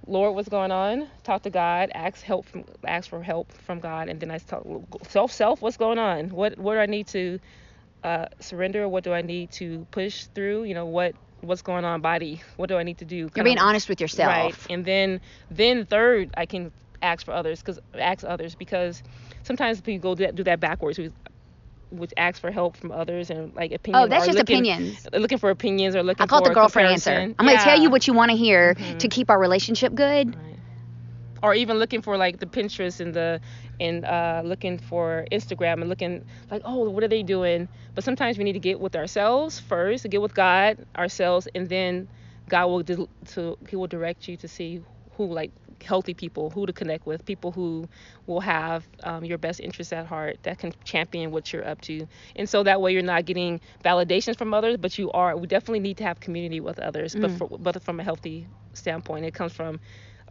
Lord, 0.08 0.36
what's 0.36 0.50
going 0.50 0.72
on? 0.72 1.08
Talk 1.24 1.44
to 1.44 1.50
God. 1.50 1.92
Ask 1.94 2.22
help 2.24 2.46
from 2.48 2.64
ask 2.84 3.10
for 3.10 3.22
help 3.22 3.52
from 3.52 3.80
God, 3.80 4.10
and 4.10 4.20
then 4.20 4.32
I 4.32 4.40
talk 4.40 4.66
self 5.08 5.32
self. 5.32 5.62
What's 5.62 5.78
going 5.78 6.00
on? 6.00 6.30
What 6.30 6.58
what 6.58 6.74
do 6.74 6.80
I 6.80 6.86
need 6.86 7.08
to 7.08 7.40
uh, 8.04 8.26
surrender? 8.40 8.88
What 8.88 9.04
do 9.04 9.14
I 9.14 9.22
need 9.22 9.52
to 9.54 9.86
push 9.92 10.26
through? 10.34 10.64
You 10.64 10.74
know 10.74 10.86
what 10.86 11.16
what's 11.42 11.62
going 11.62 11.86
on 11.86 12.02
body? 12.02 12.42
What 12.58 12.70
do 12.70 12.78
I 12.78 12.84
need 12.84 13.00
to 13.00 13.06
do? 13.06 13.16
You're 13.16 13.30
Kinda- 13.30 13.44
being 13.44 13.60
honest 13.60 13.90
with 13.90 14.02
yourself. 14.02 14.30
Right. 14.30 14.56
And 14.70 14.86
then 14.86 15.22
then 15.50 15.86
third, 15.86 16.32
I 16.36 16.46
can 16.46 16.72
ask 17.02 17.26
for 17.26 17.34
others 17.34 17.60
because 17.62 17.80
ask 17.94 18.24
others 18.24 18.56
because 18.56 19.02
sometimes 19.44 19.82
people 19.82 20.12
go 20.12 20.16
do 20.16 20.26
that, 20.26 20.36
do 20.36 20.44
that 20.44 20.60
backwards. 20.60 20.98
We- 20.98 21.12
Which 21.92 22.14
ask 22.18 22.40
for 22.40 22.52
help 22.52 22.78
from 22.78 22.92
others 22.92 23.30
and 23.30 23.54
like 23.54 23.72
opinions. 23.72 24.06
Oh, 24.06 24.08
that's 24.08 24.26
just 24.26 24.38
looking, 24.38 24.58
opinions. 24.58 25.08
Looking 25.14 25.38
for 25.38 25.50
opinions 25.50 25.96
or 25.96 26.04
looking 26.04 26.24
I 26.24 26.28
call 26.28 26.40
it 26.40 26.46
the 26.48 26.54
girlfriend 26.54 26.88
answer. 26.90 27.12
I'm 27.38 27.46
going 27.46 27.58
to 27.58 27.64
tell 27.64 27.80
you 27.80 27.90
what 27.90 28.08
you 28.08 28.14
want 28.14 28.32
to 28.32 28.38
hear 28.38 28.76
Mhm. 28.76 29.00
to 29.00 29.08
keep 29.10 29.30
our 29.30 29.40
relationship 29.40 29.94
good. 29.94 30.36
Right. 30.36 30.56
Or 31.44 31.54
even 31.54 31.78
looking 31.80 32.02
for 32.02 32.18
like 32.18 32.40
the 32.40 32.46
Pinterest 32.46 33.00
and 33.00 33.14
the 33.14 33.42
and 33.80 34.06
uh, 34.06 34.42
looking 34.46 34.78
for 34.78 35.26
Instagram 35.32 35.82
and 35.82 35.90
looking 35.90 36.24
like 36.50 36.62
oh 36.66 36.90
what 36.90 37.04
are 37.04 37.08
they 37.08 37.24
doing? 37.24 37.68
But 37.96 38.04
sometimes 38.04 38.38
we 38.38 38.44
need 38.44 38.54
to 38.54 38.60
get 38.60 38.80
with 38.80 38.96
ourselves 38.96 39.60
first, 39.60 40.08
get 40.10 40.22
with 40.22 40.34
God 40.34 40.86
ourselves, 40.96 41.48
and 41.56 41.68
then 41.70 42.08
God 42.50 42.68
will 42.68 42.84
di- 42.84 43.08
to 43.34 43.58
He 43.68 43.76
will 43.76 43.88
direct 43.88 44.28
you 44.28 44.38
to 44.38 44.48
see 44.48 44.82
who 45.18 45.26
like 45.26 45.52
healthy 45.84 46.14
people, 46.14 46.50
who 46.50 46.66
to 46.66 46.74
connect 46.74 47.06
with, 47.06 47.26
people 47.26 47.52
who 47.52 47.88
will 48.28 48.40
have 48.42 48.88
um, 49.04 49.24
your 49.24 49.38
best 49.38 49.60
interests 49.60 49.94
at 49.94 50.06
heart, 50.06 50.38
that 50.44 50.58
can 50.60 50.74
champion 50.84 51.32
what 51.32 51.52
you're 51.54 51.68
up 51.68 51.82
to, 51.82 52.08
and 52.36 52.48
so 52.50 52.64
that 52.64 52.82
way 52.82 52.94
you're 52.94 53.02
not 53.02 53.26
getting 53.26 53.60
validations 53.84 54.38
from 54.38 54.54
others, 54.54 54.78
but 54.78 54.98
you 54.98 55.12
are. 55.12 55.36
We 55.38 55.48
definitely 55.48 55.80
need 55.82 55.98
to 55.98 56.04
have 56.04 56.20
community 56.20 56.60
with 56.60 56.80
others, 56.80 57.16
but 57.16 57.32
Mm. 57.32 57.38
for, 57.38 57.48
but 57.60 57.82
from 57.84 58.00
a 58.00 58.04
healthy 58.04 58.48
standpoint, 58.74 59.26
it 59.26 59.34
comes 59.34 59.54
from 59.54 59.80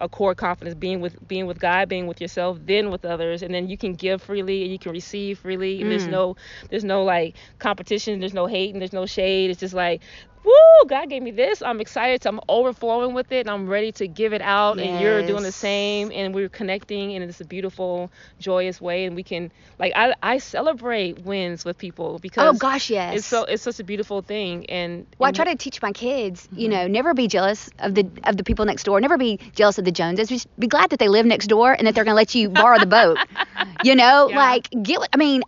a 0.01 0.09
core 0.09 0.35
confidence 0.35 0.75
being 0.75 1.01
with 1.01 1.17
being 1.29 1.47
with 1.47 1.59
God, 1.59 1.89
being 1.89 2.07
with 2.07 2.21
yourself, 2.21 2.59
then 2.65 2.91
with 2.91 3.05
others, 3.05 3.43
and 3.43 3.53
then 3.55 3.69
you 3.69 3.77
can 3.77 3.95
give 3.95 4.23
freely 4.23 4.63
and 4.63 4.73
you 4.73 4.79
can 4.79 4.93
receive 4.93 5.39
freely. 5.39 5.81
And 5.83 5.91
there's 5.91 6.07
Mm. 6.07 6.11
no 6.11 6.37
there's 6.71 6.85
no 6.85 7.05
like 7.05 7.37
competition, 7.59 8.19
there's 8.21 8.35
no 8.35 8.47
hate 8.47 8.73
and 8.73 8.81
there's 8.81 8.93
no 8.93 9.07
shade. 9.07 9.51
It's 9.51 9.61
just 9.61 9.75
like, 9.75 10.03
woo, 10.45 10.89
God 10.89 11.09
gave 11.09 11.23
me 11.23 11.31
this. 11.31 11.63
I'm 11.63 11.81
excited. 11.81 12.25
I'm 12.27 12.41
overflowing 12.49 13.15
with 13.15 13.31
it 13.33 13.41
and 13.47 13.51
I'm 13.51 13.69
ready 13.69 13.93
to 13.93 14.07
give 14.09 14.33
it 14.33 14.41
out 14.43 14.79
and 14.81 14.99
you're 14.99 15.23
doing 15.23 15.43
the 15.43 15.53
same 15.53 16.11
and 16.13 16.35
we're 16.35 16.49
connecting 16.49 17.15
and 17.15 17.25
it's 17.25 17.41
a 17.41 17.45
beautiful, 17.45 18.11
joyous 18.39 18.81
way 18.81 19.05
and 19.05 19.15
we 19.17 19.23
can 19.23 19.51
like 19.79 19.93
I 19.97 20.15
I 20.23 20.39
celebrate 20.39 21.21
wins 21.21 21.65
with 21.65 21.79
people 21.79 22.19
because 22.19 22.55
Oh, 22.55 22.59
gosh, 22.59 22.91
yes. 22.91 23.15
it's 23.19 23.27
so 23.27 23.45
it's 23.45 23.63
such 23.63 23.81
a 23.81 23.85
beautiful 23.85 24.23
thing 24.23 24.67
and 24.67 25.07
Well, 25.19 25.29
I 25.29 25.33
try 25.33 25.45
to 25.45 25.57
teach 25.57 25.81
my 25.83 25.93
kids, 25.93 26.49
you 26.55 26.69
Mm-hmm. 26.69 26.71
know, 26.71 26.87
never 26.89 27.15
be 27.15 27.29
jealous 27.29 27.69
of 27.79 27.95
the 27.95 28.07
of 28.25 28.37
the 28.37 28.45
people 28.45 28.65
next 28.65 28.85
door. 28.85 29.01
Never 29.01 29.19
be 29.19 29.39
jealous 29.55 29.79
of 29.79 29.85
the 29.85 29.93
Joneses. 29.93 30.29
Just 30.29 30.47
be 30.59 30.67
glad 30.69 30.91
that 30.91 30.99
they 30.99 31.09
live 31.09 31.27
next 31.27 31.47
door 31.49 31.73
and 31.73 31.87
that 31.87 31.95
they're 31.95 32.05
going 32.05 32.13
to 32.13 32.17
let 32.17 32.35
you 32.35 32.49
borrow 32.51 32.79
the 32.79 32.87
boat. 32.87 33.21
You 33.81 33.95
know, 33.95 34.31
Yeah. 34.31 34.37
like 34.37 34.69
get. 34.83 35.01
I 35.13 35.17
mean, 35.17 35.43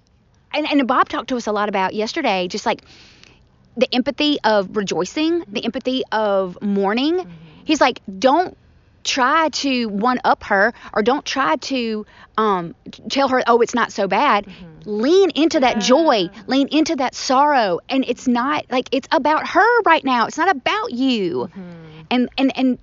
and 0.54 0.66
and 0.70 0.86
Bob 0.86 1.08
talked 1.08 1.28
to 1.30 1.36
us 1.36 1.46
a 1.46 1.52
lot 1.52 1.68
about 1.68 1.94
yesterday, 1.94 2.48
just 2.48 2.66
like 2.66 2.82
the 3.76 3.92
empathy 3.94 4.38
of 4.44 4.76
rejoicing, 4.76 5.44
the 5.48 5.64
empathy 5.64 6.02
of 6.12 6.60
mourning. 6.60 7.14
Mm-hmm. 7.14 7.30
He's 7.64 7.80
like, 7.80 8.00
don't 8.18 8.56
try 9.04 9.48
to 9.48 9.88
one 9.88 10.20
up 10.24 10.44
her 10.44 10.72
or 10.92 11.02
don't 11.02 11.24
try 11.24 11.56
to 11.56 12.06
um, 12.36 12.74
tell 13.10 13.28
her, 13.28 13.42
oh, 13.46 13.60
it's 13.60 13.74
not 13.74 13.92
so 13.92 14.06
bad. 14.06 14.46
Lean 14.84 15.30
into 15.30 15.60
that 15.60 15.80
joy, 15.80 16.28
lean 16.46 16.68
into 16.68 16.96
that 16.96 17.14
sorrow. 17.14 17.80
And 17.88 18.04
it's 18.06 18.28
not 18.28 18.66
like 18.70 18.88
it's 18.92 19.08
about 19.10 19.48
her 19.48 19.82
right 19.82 20.04
now. 20.04 20.26
It's 20.26 20.38
not 20.38 20.48
about 20.48 20.92
you. 20.92 21.50
And, 22.10 22.28
and, 22.36 22.56
and, 22.56 22.78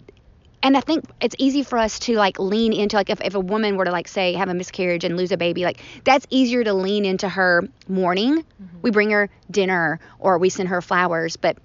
and 0.61 0.75
I 0.75 0.81
think 0.81 1.05
it's 1.21 1.35
easy 1.37 1.63
for 1.63 1.77
us 1.77 1.99
to 1.99 2.15
like 2.15 2.37
lean 2.39 2.73
into 2.73 2.95
like 2.95 3.09
if, 3.09 3.21
if 3.21 3.35
a 3.35 3.39
woman 3.39 3.77
were 3.77 3.85
to 3.85 3.91
like 3.91 4.07
say 4.07 4.33
have 4.33 4.49
a 4.49 4.53
miscarriage 4.53 5.03
and 5.03 5.15
lose 5.15 5.31
a 5.31 5.37
baby, 5.37 5.63
like 5.63 5.79
that's 6.03 6.27
easier 6.29 6.63
to 6.63 6.73
lean 6.73 7.05
into 7.05 7.29
her 7.29 7.67
mourning. 7.87 8.39
Mm-hmm. 8.39 8.81
We 8.81 8.91
bring 8.91 9.11
her 9.11 9.29
dinner 9.49 9.99
or 10.19 10.37
we 10.37 10.49
send 10.49 10.69
her 10.69 10.81
flowers, 10.81 11.37
but 11.37 11.57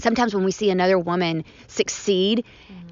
sometimes 0.00 0.34
when 0.34 0.44
we 0.44 0.50
see 0.50 0.70
another 0.70 0.98
woman 0.98 1.44
succeed 1.66 2.44
mm-hmm. 2.70 2.88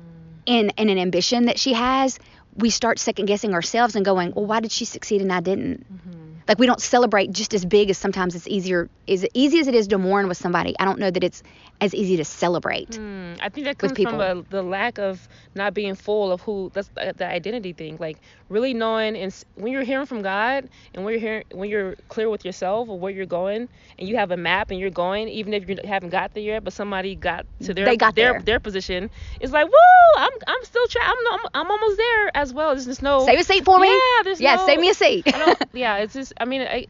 in 0.46 0.70
in 0.76 0.88
an 0.90 0.98
ambition 0.98 1.46
that 1.46 1.58
she 1.58 1.72
has, 1.72 2.18
we 2.56 2.70
start 2.70 2.98
second 2.98 3.26
guessing 3.26 3.54
ourselves 3.54 3.96
and 3.96 4.04
going, 4.04 4.32
well, 4.34 4.46
why 4.46 4.60
did 4.60 4.72
she 4.72 4.84
succeed 4.84 5.22
and 5.22 5.32
I 5.32 5.40
didn't? 5.40 5.86
Mm-hmm. 5.92 6.29
Like 6.50 6.58
we 6.58 6.66
don't 6.66 6.80
celebrate 6.80 7.30
just 7.30 7.54
as 7.54 7.64
big 7.64 7.90
as 7.90 7.96
sometimes 7.96 8.34
it's 8.34 8.48
easier 8.48 8.90
is 9.06 9.24
easy 9.34 9.60
as 9.60 9.68
it 9.68 9.74
is 9.76 9.86
to 9.86 9.98
mourn 9.98 10.26
with 10.26 10.36
somebody. 10.36 10.74
I 10.80 10.84
don't 10.84 10.98
know 10.98 11.08
that 11.08 11.22
it's 11.22 11.44
as 11.80 11.94
easy 11.94 12.16
to 12.16 12.24
celebrate. 12.24 12.96
Hmm, 12.96 13.34
I 13.40 13.50
think 13.50 13.66
that 13.66 13.80
with 13.80 13.94
comes 13.94 14.02
from 14.02 14.18
people. 14.18 14.20
a, 14.20 14.42
the 14.50 14.60
lack 14.60 14.98
of 14.98 15.28
not 15.54 15.74
being 15.74 15.94
full 15.94 16.32
of 16.32 16.40
who 16.40 16.72
that's 16.74 16.88
the, 16.88 17.14
the 17.16 17.24
identity 17.24 17.72
thing. 17.72 17.98
Like 18.00 18.18
really 18.48 18.74
knowing 18.74 19.16
and 19.16 19.32
when 19.54 19.72
you're 19.72 19.84
hearing 19.84 20.06
from 20.06 20.22
God 20.22 20.68
and 20.92 21.04
when 21.04 21.12
you're 21.12 21.20
hearing 21.20 21.44
when 21.52 21.70
you're 21.70 21.94
clear 22.08 22.28
with 22.28 22.44
yourself 22.44 22.88
of 22.88 22.98
where 22.98 23.12
you're 23.12 23.26
going 23.26 23.68
and 24.00 24.08
you 24.08 24.16
have 24.16 24.32
a 24.32 24.36
map 24.36 24.72
and 24.72 24.80
you're 24.80 24.90
going, 24.90 25.28
even 25.28 25.54
if 25.54 25.68
you 25.68 25.76
haven't 25.84 26.10
got 26.10 26.34
there 26.34 26.42
yet, 26.42 26.64
but 26.64 26.72
somebody 26.72 27.14
got 27.14 27.46
to 27.62 27.74
their 27.74 27.84
They 27.84 27.96
got 27.96 28.16
their 28.16 28.32
there. 28.32 28.42
their 28.42 28.60
position, 28.60 29.08
it's 29.40 29.52
like 29.52 29.66
woo, 29.66 29.72
I'm 30.16 30.32
I'm 30.48 30.64
still 30.64 30.86
trying. 30.88 31.08
I'm, 31.08 31.32
I'm 31.32 31.40
I'm 31.54 31.70
almost 31.70 31.96
there 31.96 32.36
as 32.36 32.52
well. 32.52 32.70
There's 32.74 32.86
just 32.86 33.02
no 33.02 33.24
Save 33.24 33.38
a 33.38 33.44
seat 33.44 33.64
for 33.64 33.78
me. 33.78 33.86
Yeah, 33.86 34.22
there's 34.24 34.40
yeah, 34.40 34.56
no, 34.56 34.66
save 34.66 34.80
me 34.80 34.90
a 34.90 34.94
seat. 34.94 35.32
I 35.32 35.38
don't, 35.38 35.62
yeah, 35.72 35.98
it's 35.98 36.14
just. 36.14 36.32
I 36.40 36.46
mean, 36.46 36.62
I, 36.62 36.86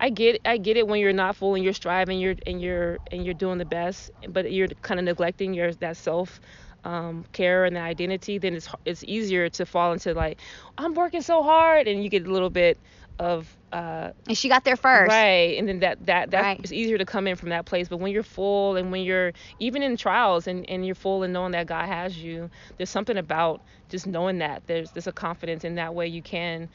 I 0.00 0.10
get, 0.10 0.40
I 0.46 0.58
get 0.58 0.76
it 0.78 0.88
when 0.88 1.00
you're 1.00 1.12
not 1.12 1.36
full 1.36 1.54
and 1.54 1.64
you're 1.64 1.74
striving, 1.74 2.18
you're 2.20 2.36
and 2.46 2.60
you're 2.62 3.00
and 3.12 3.24
you're 3.24 3.34
doing 3.34 3.58
the 3.58 3.66
best, 3.66 4.10
but 4.28 4.52
you're 4.52 4.68
kind 4.82 5.00
of 5.00 5.06
neglecting 5.06 5.54
your 5.54 5.74
that 5.74 5.96
self 5.98 6.40
um, 6.84 7.24
care 7.32 7.64
and 7.66 7.76
the 7.76 7.80
identity. 7.80 8.38
Then 8.38 8.54
it's 8.54 8.68
it's 8.86 9.04
easier 9.04 9.50
to 9.50 9.66
fall 9.66 9.92
into 9.92 10.14
like, 10.14 10.40
I'm 10.78 10.94
working 10.94 11.22
so 11.22 11.42
hard, 11.42 11.88
and 11.88 12.02
you 12.04 12.10
get 12.10 12.26
a 12.26 12.32
little 12.32 12.50
bit 12.50 12.80
of 13.18 13.56
uh, 13.72 14.12
and 14.28 14.38
she 14.38 14.48
got 14.48 14.64
there 14.64 14.76
first. 14.76 15.16
Right, 15.16 15.58
and 15.58 15.68
then 15.68 15.80
that 15.80 16.06
that 16.06 16.30
that 16.30 16.46
Right. 16.46 16.60
it's 16.62 16.72
easier 16.72 16.98
to 16.98 17.04
come 17.06 17.26
in 17.26 17.36
from 17.36 17.50
that 17.50 17.66
place. 17.66 17.88
But 17.88 17.98
when 17.98 18.12
you're 18.12 18.22
full 18.22 18.76
and 18.76 18.90
when 18.92 19.02
you're 19.02 19.32
even 19.58 19.82
in 19.82 19.96
trials 19.96 20.46
and, 20.48 20.68
and 20.70 20.86
you're 20.86 20.94
full 20.94 21.22
and 21.22 21.32
knowing 21.32 21.52
that 21.52 21.66
God 21.66 21.86
has 21.86 22.16
you, 22.16 22.50
there's 22.76 22.90
something 22.90 23.16
about 23.16 23.62
just 23.88 24.06
knowing 24.06 24.38
that 24.38 24.66
there's 24.66 24.92
there's 24.92 25.06
a 25.06 25.12
confidence 25.12 25.64
in 25.64 25.76
that 25.76 25.94
way 25.94 26.06
you 26.06 26.22
can 26.22 26.68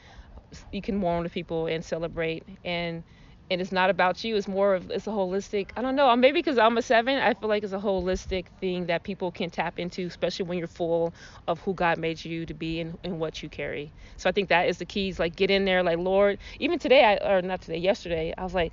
you 0.72 0.82
can 0.82 0.96
mourn 0.96 1.22
with 1.22 1.32
people 1.32 1.66
and 1.66 1.84
celebrate 1.84 2.44
and 2.64 3.04
and 3.50 3.60
it's 3.60 3.72
not 3.72 3.90
about 3.90 4.22
you. 4.22 4.36
It's 4.36 4.46
more 4.46 4.74
of 4.74 4.90
it's 4.90 5.06
a 5.08 5.10
holistic 5.10 5.70
i 5.76 5.82
don't 5.82 5.96
know 5.96 6.08
uh, 6.08 6.16
maybe 6.16 6.38
because 6.40 6.56
i'm 6.58 6.78
a 6.78 6.82
seven 6.82 7.18
i 7.18 7.34
feel 7.34 7.48
like 7.48 7.64
it's 7.64 7.72
a 7.72 7.78
holistic 7.78 8.46
thing 8.60 8.86
that 8.86 9.02
people 9.02 9.30
can 9.32 9.50
tap 9.50 9.78
into 9.78 10.06
especially 10.06 10.46
when 10.46 10.58
you're 10.58 10.68
full 10.68 11.12
of 11.48 11.60
who 11.60 11.74
god 11.74 11.98
made 11.98 12.24
you 12.24 12.46
to 12.46 12.54
be 12.54 12.80
and, 12.80 12.96
and 13.04 13.18
what 13.18 13.42
you 13.42 13.48
carry. 13.48 13.92
So 14.16 14.28
i 14.28 14.32
think 14.32 14.48
that 14.50 14.68
is 14.68 14.78
the 14.78 14.86
keys 14.86 15.18
like 15.18 15.36
get 15.36 15.50
in 15.50 15.64
there 15.64 15.82
like 15.82 15.98
lord 15.98 16.38
even 16.60 16.78
today 16.78 17.04
I, 17.04 17.34
or 17.34 17.42
not 17.42 17.60
today 17.62 17.78
yesterday 17.78 18.32
i 18.38 18.42
was 18.44 18.54
like 18.54 18.72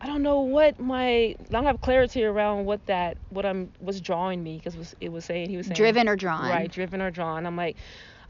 I 0.00 0.06
don't 0.06 0.22
know 0.22 0.40
what 0.42 0.78
my 0.78 1.04
I 1.08 1.36
don't 1.50 1.64
have 1.64 1.80
clarity 1.80 2.24
around 2.24 2.66
what 2.66 2.86
that 2.86 3.18
what 3.30 3.44
I'm 3.44 3.72
was 3.80 4.00
drawing 4.00 4.42
me 4.44 4.56
because 4.58 4.76
was 4.76 4.94
it 5.00 5.10
was 5.10 5.24
saying 5.24 5.48
he 5.50 5.56
was 5.56 5.66
saying 5.66 5.76
Driven 5.76 6.08
or 6.08 6.14
drawn. 6.14 6.48
right 6.48 6.70
driven 6.70 7.02
or 7.02 7.10
drawn. 7.10 7.46
I'm 7.46 7.56
like 7.56 7.76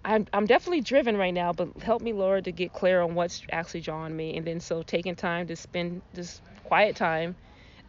I'm 0.04 0.26
I'm 0.32 0.46
definitely 0.46 0.80
driven 0.80 1.16
right 1.16 1.34
now 1.34 1.52
but 1.52 1.82
help 1.82 2.02
me 2.02 2.12
Lord 2.12 2.44
to 2.44 2.52
get 2.52 2.72
clear 2.72 3.00
on 3.02 3.14
what's 3.14 3.42
actually 3.52 3.80
drawing 3.80 4.16
me. 4.16 4.37
And 4.37 4.46
then 4.46 4.61
so 4.61 4.82
taking 4.82 5.16
time 5.16 5.46
to 5.48 5.56
spend 5.56 6.02
this 6.12 6.40
quiet 6.64 6.96
time 6.96 7.37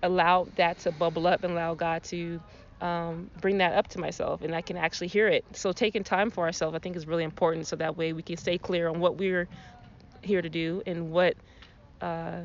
allow 0.04 0.48
that 0.56 0.80
to 0.80 0.91
bubble 0.91 1.28
up 1.28 1.43
and 1.43 1.54
allow 1.54 1.76
God 1.76 2.04
to 2.06 2.41
um, 2.82 3.30
bring 3.41 3.58
that 3.58 3.74
up 3.74 3.88
to 3.89 4.00
myself 4.00 4.41
and 4.41 4.56
I 4.56 4.62
can 4.62 4.78
actually 4.78 5.08
hear 5.08 5.28
it. 5.28 5.45
So 5.54 5.72
taking 5.74 6.04
time 6.04 6.32
for 6.32 6.45
ourselves 6.45 6.76
I 6.76 6.80
think 6.80 6.95
is 6.95 7.08
really 7.08 7.24
important 7.24 7.67
so 7.67 7.76
that 7.78 7.98
way 7.98 8.13
we 8.13 8.24
can 8.24 8.38
stay 8.38 8.58
clear 8.58 8.89
on 8.89 9.00
what 9.00 9.17
we're 9.17 9.48
here 10.24 10.41
to 10.41 10.50
do 10.50 10.82
and 10.86 11.12
what 11.12 11.36
uh, 12.02 12.41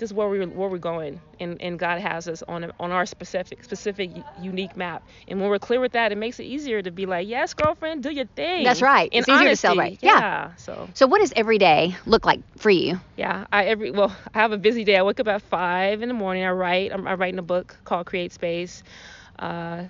just 0.00 0.12
where 0.12 0.28
we're 0.28 0.46
where 0.48 0.68
we're 0.68 0.78
going 0.78 1.20
and, 1.38 1.60
and 1.62 1.78
God 1.78 2.00
has 2.00 2.26
us 2.26 2.42
on 2.48 2.64
a, 2.64 2.72
on 2.80 2.90
our 2.90 3.06
specific 3.06 3.62
specific 3.62 4.10
unique 4.40 4.76
map 4.76 5.04
and 5.28 5.40
when 5.40 5.48
we're 5.48 5.58
clear 5.60 5.78
with 5.80 5.92
that 5.92 6.10
it 6.10 6.18
makes 6.18 6.40
it 6.40 6.44
easier 6.44 6.82
to 6.82 6.90
be 6.90 7.06
like 7.06 7.28
yes 7.28 7.54
girlfriend 7.54 8.02
do 8.02 8.10
your 8.10 8.24
thing 8.24 8.64
That's 8.64 8.82
right. 8.82 9.08
In 9.12 9.20
It's 9.20 9.28
easier 9.28 9.50
to 9.50 9.56
celebrate. 9.56 10.02
Yeah. 10.02 10.18
yeah 10.18 10.54
so 10.56 10.88
So 10.94 11.06
what 11.06 11.20
does 11.20 11.32
every 11.36 11.58
day 11.58 11.94
look 12.06 12.26
like 12.26 12.40
for 12.58 12.70
you? 12.70 12.98
yeah 13.16 13.46
I 13.52 13.66
every 13.66 13.92
well 13.92 14.16
I 14.34 14.38
have 14.40 14.50
a 14.52 14.58
busy 14.58 14.82
day 14.82 14.96
I 14.96 15.02
wake 15.02 15.20
up 15.20 15.28
at 15.28 15.42
five 15.42 16.02
in 16.02 16.08
the 16.08 16.14
morning 16.14 16.42
I 16.44 16.50
write 16.50 16.92
I'm, 16.92 17.06
I'm 17.06 17.20
writing 17.20 17.38
a 17.38 17.42
book 17.42 17.76
called 17.84 18.06
Create 18.06 18.32
Space 18.32 18.82
uh, 19.38 19.84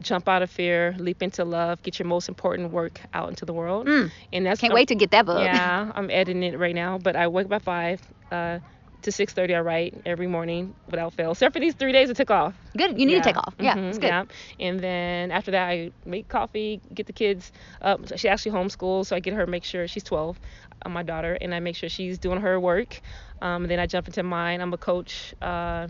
jump 0.00 0.28
out 0.28 0.42
of 0.42 0.50
fear, 0.50 0.94
leap 0.98 1.22
into 1.22 1.44
love, 1.44 1.80
get 1.82 1.98
your 2.00 2.06
most 2.08 2.28
important 2.28 2.72
work 2.72 3.00
out 3.14 3.28
into 3.28 3.44
the 3.44 3.52
world. 3.52 3.86
Mm. 3.86 4.10
And 4.32 4.44
that's 4.46 4.60
Can't 4.60 4.72
I'm- 4.72 4.74
wait 4.74 4.88
to 4.88 4.94
get 4.96 5.12
that 5.12 5.24
book. 5.24 5.38
Yeah, 5.40 5.92
I'm 5.94 6.10
editing 6.10 6.42
it 6.42 6.58
right 6.58 6.74
now, 6.74 6.98
but 6.98 7.14
I 7.14 7.28
wake 7.28 7.46
up 7.46 7.52
at 7.52 7.62
five. 7.62 8.00
Uh, 8.32 8.58
to 9.04 9.12
6:30, 9.12 9.54
I 9.54 9.60
write 9.60 9.94
every 10.04 10.26
morning 10.26 10.74
without 10.90 11.14
fail. 11.14 11.32
Except 11.32 11.52
for 11.54 11.60
these 11.60 11.74
three 11.74 11.92
days 11.92 12.10
I 12.10 12.12
took 12.14 12.30
off. 12.30 12.54
Good. 12.76 12.98
You 12.98 13.06
need 13.06 13.12
Yeah. 13.14 13.18
to 13.20 13.24
take 13.30 13.36
off. 13.38 13.54
Yeah, 13.58 13.74
Mhm, 13.74 13.88
it's 13.88 13.98
good. 13.98 14.08
Yeah. 14.08 14.24
And 14.60 14.80
then 14.80 15.30
after 15.30 15.50
that, 15.52 15.68
I 15.68 15.92
make 16.04 16.28
coffee, 16.28 16.80
get 16.92 17.06
the 17.06 17.12
kids 17.12 17.52
up. 17.80 18.00
She 18.18 18.28
actually 18.28 18.52
homeschools, 18.52 19.06
so 19.06 19.16
I 19.16 19.20
get 19.20 19.34
her, 19.34 19.46
make 19.46 19.64
sure 19.64 19.86
she's 19.88 20.04
12, 20.04 20.38
uh, 20.84 20.88
my 20.88 21.02
daughter, 21.02 21.38
and 21.40 21.54
I 21.54 21.60
make 21.60 21.76
sure 21.76 21.88
she's 21.88 22.18
doing 22.18 22.40
her 22.40 22.58
work. 22.58 23.00
Um, 23.40 23.62
and 23.64 23.70
then 23.70 23.78
I 23.78 23.86
jump 23.86 24.06
into 24.08 24.22
mine. 24.22 24.60
I'm 24.60 24.72
a 24.72 24.78
coach, 24.78 25.34
uh, 25.42 25.88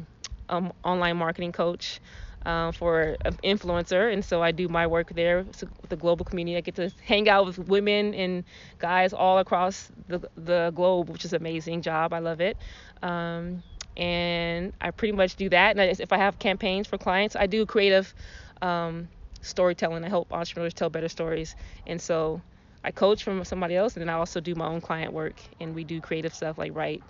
um, 0.48 0.72
online 0.84 1.16
marketing 1.16 1.52
coach. 1.52 2.00
Uh, 2.44 2.70
for 2.72 3.16
an 3.24 3.34
influencer, 3.42 4.12
and 4.12 4.22
so 4.22 4.42
I 4.42 4.52
do 4.52 4.68
my 4.68 4.86
work 4.86 5.10
there 5.14 5.44
with 5.44 5.64
the 5.88 5.96
global 5.96 6.26
community. 6.26 6.58
I 6.58 6.60
get 6.60 6.74
to 6.76 6.92
hang 7.02 7.26
out 7.28 7.46
with 7.46 7.58
women 7.58 8.12
and 8.14 8.44
guys 8.78 9.14
all 9.14 9.38
across 9.38 9.90
the 10.08 10.28
the 10.36 10.70
globe, 10.74 11.08
which 11.08 11.24
is 11.24 11.32
an 11.32 11.40
amazing 11.40 11.80
job. 11.82 12.12
I 12.12 12.18
love 12.18 12.42
it. 12.42 12.58
Um, 13.02 13.62
and 13.96 14.72
I 14.80 14.90
pretty 14.90 15.12
much 15.12 15.36
do 15.36 15.48
that. 15.50 15.70
And 15.70 15.80
I- 15.80 15.94
if 15.98 16.12
I 16.12 16.18
have 16.18 16.38
campaigns 16.38 16.86
for 16.86 16.98
clients, 16.98 17.36
I 17.36 17.46
do 17.46 17.64
creative 17.66 18.14
um, 18.62 19.08
storytelling. 19.42 20.04
I 20.04 20.08
help 20.08 20.32
entrepreneurs 20.32 20.74
tell 20.74 20.90
better 20.90 21.08
stories. 21.08 21.56
And 21.86 22.00
so 22.00 22.42
I 22.84 22.90
coach 22.90 23.22
from 23.24 23.44
somebody 23.44 23.76
else, 23.76 23.94
and 23.96 24.02
then 24.02 24.08
I 24.10 24.14
also 24.18 24.40
do 24.40 24.54
my 24.54 24.66
own 24.66 24.80
client 24.80 25.12
work. 25.12 25.40
And 25.60 25.74
we 25.74 25.84
do 25.84 26.00
creative 26.00 26.34
stuff 26.34 26.58
like 26.58 26.74
write. 26.74 27.02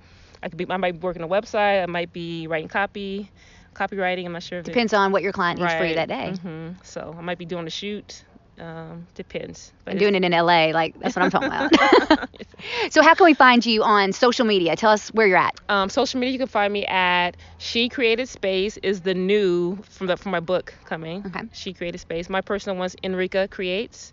I 0.42 0.48
could 0.48 0.58
be. 0.58 0.66
I 0.70 0.76
might 0.76 0.92
be 0.92 0.98
working 0.98 1.22
a 1.22 1.28
website. 1.28 1.82
I 1.82 1.86
might 1.86 2.12
be 2.12 2.46
writing 2.46 2.68
copy, 2.68 3.30
copywriting. 3.74 4.26
I'm 4.26 4.32
not 4.32 4.42
sure 4.42 4.58
if 4.60 4.68
it, 4.68 4.72
Depends 4.72 4.92
on 4.94 5.12
what 5.12 5.22
your 5.22 5.32
client 5.32 5.60
needs 5.60 5.74
for 5.74 5.84
you 5.84 5.94
that 5.94 6.08
day. 6.08 6.32
hmm 6.42 6.70
So 6.82 7.14
I 7.16 7.20
might 7.22 7.38
be 7.38 7.46
doing 7.46 7.66
a 7.66 7.70
shoot. 7.70 8.24
Um, 8.58 9.06
depends. 9.14 9.72
But 9.84 9.92
And 9.92 9.98
doing 10.00 10.14
it 10.14 10.24
in 10.24 10.32
LA, 10.32 10.66
like 10.72 10.94
that's 11.00 11.16
what 11.16 11.22
I'm 11.24 11.30
talking 11.30 11.48
about. 11.48 12.28
so 12.90 13.02
how 13.02 13.14
can 13.14 13.24
we 13.24 13.34
find 13.34 13.64
you 13.64 13.82
on 13.82 14.12
social 14.12 14.44
media? 14.46 14.76
Tell 14.76 14.90
us 14.90 15.08
where 15.08 15.26
you're 15.26 15.38
at. 15.38 15.54
Um, 15.68 15.88
social 15.88 16.20
media, 16.20 16.32
you 16.32 16.38
can 16.38 16.46
find 16.48 16.72
me 16.72 16.86
at 16.86 17.36
She 17.58 17.88
Created 17.88 18.28
Space 18.28 18.76
is 18.78 19.00
the 19.02 19.14
new 19.14 19.76
from 19.90 20.06
the 20.06 20.16
from 20.16 20.32
my 20.32 20.40
book 20.40 20.74
coming. 20.84 21.24
Okay. 21.26 21.42
She 21.52 21.72
Created 21.72 21.98
Space. 21.98 22.28
My 22.28 22.40
personal 22.40 22.78
one's 22.78 22.96
Enrica 23.02 23.48
Creates. 23.48 24.12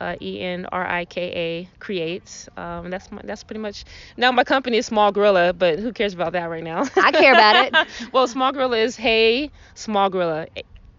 Uh, 0.00 0.16
E 0.20 0.40
N 0.40 0.66
R 0.72 0.86
I 0.86 1.04
K 1.04 1.22
A 1.22 1.68
creates. 1.78 2.48
Um, 2.56 2.90
that's 2.90 3.10
my, 3.12 3.20
that's 3.24 3.44
pretty 3.44 3.60
much. 3.60 3.84
Now 4.16 4.32
my 4.32 4.44
company 4.44 4.78
is 4.78 4.86
Small 4.86 5.12
Gorilla, 5.12 5.52
but 5.52 5.78
who 5.78 5.92
cares 5.92 6.14
about 6.14 6.32
that 6.32 6.44
right 6.46 6.64
now? 6.64 6.84
I 6.96 7.12
care 7.12 7.32
about 7.32 7.66
it. 7.66 7.88
well, 8.12 8.26
Small 8.26 8.52
Gorilla 8.52 8.78
is 8.78 8.96
Hey 8.96 9.50
Small 9.74 10.08
Gorilla, 10.10 10.46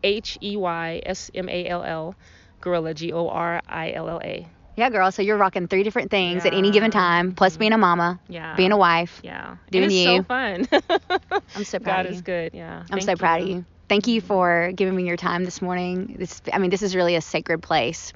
H 0.03 0.37
E 0.41 0.55
Y 0.55 1.01
S 1.05 1.31
M 1.33 1.49
A 1.49 1.67
L 1.67 1.83
L, 1.83 2.15
Gorilla 2.61 2.93
G 2.93 3.11
O 3.11 3.27
R 3.27 3.61
I 3.67 3.93
L 3.93 4.07
L 4.09 4.21
A. 4.23 4.47
Yeah, 4.77 4.89
girl. 4.89 5.11
So 5.11 5.21
you're 5.21 5.37
rocking 5.37 5.67
three 5.67 5.83
different 5.83 6.11
things 6.11 6.45
at 6.45 6.53
any 6.53 6.71
given 6.71 6.91
time, 6.91 7.33
plus 7.33 7.57
being 7.57 7.73
a 7.73 7.77
mama, 7.77 8.19
Yeah. 8.29 8.55
being 8.55 8.71
a 8.71 8.77
wife. 8.77 9.19
Yeah. 9.23 9.57
Doing 9.69 9.83
and 9.85 9.91
it's 9.91 10.01
you. 10.01 10.17
so 10.17 10.23
fun. 10.23 10.67
I'm 11.55 11.63
so 11.65 11.79
proud 11.79 12.03
God 12.03 12.05
of 12.05 12.13
is 12.13 12.21
good. 12.21 12.53
Yeah. 12.53 12.79
I'm 12.79 12.85
Thank 12.87 13.03
so 13.03 13.15
proud 13.15 13.41
of 13.41 13.47
you. 13.47 13.65
Thank 13.89 14.07
you 14.07 14.21
for 14.21 14.71
giving 14.73 14.95
me 14.95 15.03
your 15.05 15.17
time 15.17 15.43
this 15.43 15.61
morning. 15.61 16.15
This, 16.17 16.41
I 16.53 16.59
mean, 16.59 16.69
this 16.69 16.81
is 16.81 16.95
really 16.95 17.15
a 17.15 17.21
sacred 17.21 17.61
place. 17.61 18.13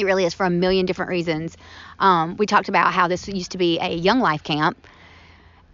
It 0.00 0.04
really 0.04 0.24
is 0.24 0.34
for 0.34 0.46
a 0.46 0.50
million 0.50 0.86
different 0.86 1.10
reasons. 1.10 1.56
Um, 1.98 2.36
we 2.36 2.46
talked 2.46 2.68
about 2.68 2.92
how 2.92 3.08
this 3.08 3.28
used 3.28 3.52
to 3.52 3.58
be 3.58 3.78
a 3.80 3.94
young 3.94 4.20
life 4.20 4.42
camp, 4.42 4.86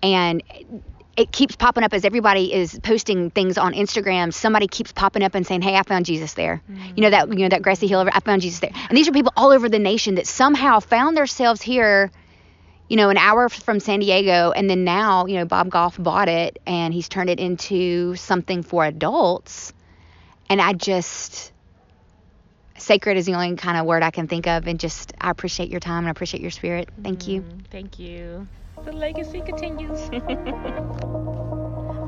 and 0.02 0.42
it 1.16 1.32
keeps 1.32 1.56
popping 1.56 1.82
up 1.82 1.94
as 1.94 2.04
everybody 2.04 2.52
is 2.52 2.78
posting 2.82 3.30
things 3.30 3.56
on 3.56 3.72
Instagram. 3.72 4.34
Somebody 4.34 4.68
keeps 4.68 4.92
popping 4.92 5.22
up 5.22 5.34
and 5.34 5.46
saying, 5.46 5.62
"Hey, 5.62 5.76
I 5.76 5.82
found 5.82 6.04
Jesus 6.04 6.34
there." 6.34 6.62
You 6.94 7.02
know 7.02 7.10
that 7.10 7.28
you 7.28 7.38
know 7.40 7.48
that 7.48 7.62
Gracie 7.62 7.86
Hill. 7.86 8.06
I 8.12 8.20
found 8.20 8.42
Jesus 8.42 8.60
there. 8.60 8.72
And 8.88 8.96
these 8.96 9.08
are 9.08 9.12
people 9.12 9.32
all 9.36 9.52
over 9.52 9.68
the 9.68 9.78
nation 9.78 10.16
that 10.16 10.26
somehow 10.26 10.80
found 10.80 11.16
themselves 11.16 11.62
here 11.62 12.10
you 12.88 12.96
know, 12.96 13.10
an 13.10 13.16
hour 13.16 13.48
from 13.48 13.80
San 13.80 14.00
Diego, 14.00 14.52
and 14.52 14.70
then 14.70 14.84
now, 14.84 15.26
you 15.26 15.34
know, 15.34 15.44
Bob 15.44 15.70
Goff 15.70 16.00
bought 16.00 16.28
it 16.28 16.60
and 16.66 16.94
he's 16.94 17.08
turned 17.08 17.30
it 17.30 17.40
into 17.40 18.14
something 18.14 18.62
for 18.62 18.84
adults. 18.84 19.72
And 20.48 20.60
I 20.60 20.72
just, 20.72 21.52
sacred 22.86 23.16
is 23.16 23.26
the 23.26 23.34
only 23.34 23.56
kind 23.56 23.76
of 23.76 23.84
word 23.84 24.02
I 24.02 24.10
can 24.10 24.28
think 24.28 24.46
of. 24.46 24.66
And 24.66 24.78
just, 24.80 25.12
I 25.20 25.30
appreciate 25.30 25.70
your 25.70 25.80
time 25.80 25.98
and 25.98 26.08
I 26.08 26.10
appreciate 26.12 26.40
your 26.40 26.52
spirit. 26.52 26.88
Thank 27.02 27.26
you. 27.26 27.42
Mm, 27.42 27.66
Thank 27.70 27.98
you. 27.98 28.46
The 28.84 28.92
legacy 28.92 29.40
continues. 29.40 30.08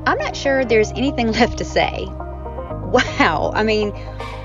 I'm 0.07 0.17
not 0.17 0.35
sure 0.35 0.63
there's 0.65 0.91
anything 0.91 1.31
left 1.33 1.57
to 1.57 1.65
say. 1.65 2.05
Wow. 2.07 3.51
I 3.53 3.63
mean, 3.63 3.91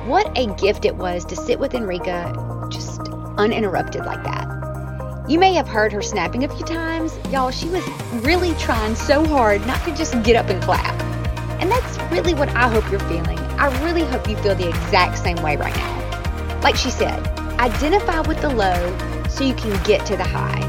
what 0.07 0.37
a 0.37 0.53
gift 0.57 0.85
it 0.85 0.97
was 0.97 1.25
to 1.27 1.37
sit 1.37 1.61
with 1.61 1.73
Enrica 1.75 2.69
just 2.71 3.01
uninterrupted 3.39 4.05
like 4.05 4.23
that. 4.25 4.51
You 5.29 5.39
may 5.39 5.55
have 5.55 5.69
heard 5.69 5.93
her 5.93 6.03
snapping 6.03 6.45
a 6.45 6.49
few 6.49 6.67
times. 6.67 7.17
Y'all, 7.31 7.51
she 7.51 7.69
was 7.69 7.87
really 8.25 8.53
trying 8.55 8.95
so 8.97 9.25
hard 9.25 9.67
not 9.67 9.83
to 9.85 9.95
just 9.95 10.21
get 10.23 10.37
up 10.37 10.51
and 10.51 10.63
clap. 10.63 11.01
And 11.61 11.71
that's 11.71 11.99
really 12.13 12.35
what 12.35 12.51
I 12.51 12.69
hope 12.69 12.91
you're 12.91 13.01
feeling. 13.01 13.39
I 13.57 13.69
really 13.85 14.05
hope 14.05 14.29
you 14.29 14.37
feel 14.39 14.55
the 14.55 14.69
exact 14.69 15.19
same 15.19 15.37
way 15.37 15.57
right 15.57 15.75
now. 15.77 16.04
Like 16.65 16.77
she 16.77 16.91
said, 16.91 17.25
identify 17.61 18.21
with 18.21 18.41
the 18.41 18.49
low 18.49 18.97
so 19.29 19.45
you 19.45 19.55
can 19.55 19.79
get 19.85 20.07
to 20.07 20.17
the 20.17 20.25
high. 20.25 20.63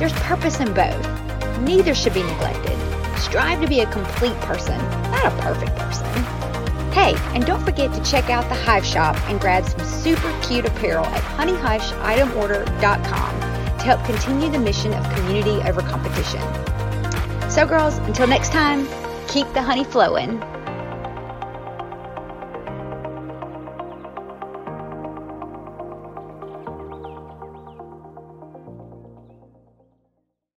There's 0.00 0.12
purpose 0.14 0.58
in 0.58 0.74
both. 0.74 1.08
Neither 1.60 1.94
should 1.94 2.12
be 2.12 2.24
neglected. 2.24 2.76
Strive 3.16 3.60
to 3.60 3.68
be 3.68 3.82
a 3.82 3.86
complete 3.92 4.34
person, 4.40 4.76
not 5.12 5.26
a 5.26 5.30
perfect 5.42 5.76
person. 5.76 6.08
Hey, 6.90 7.14
and 7.36 7.46
don't 7.46 7.64
forget 7.64 7.94
to 7.94 8.02
check 8.02 8.30
out 8.30 8.48
the 8.48 8.56
Hive 8.56 8.84
Shop 8.84 9.14
and 9.28 9.40
grab 9.40 9.64
some 9.64 9.86
super 9.86 10.36
cute 10.42 10.66
apparel 10.66 11.06
at 11.06 11.22
honeyhushitemorder.com 11.38 13.40
to 13.78 13.84
help 13.84 14.04
continue 14.06 14.50
the 14.50 14.58
mission 14.58 14.92
of 14.92 15.08
community 15.14 15.62
over 15.68 15.82
competition. 15.82 16.42
So, 17.48 17.64
girls, 17.64 17.98
until 17.98 18.26
next 18.26 18.50
time, 18.50 18.88
keep 19.28 19.46
the 19.52 19.62
honey 19.62 19.84
flowing. 19.84 20.42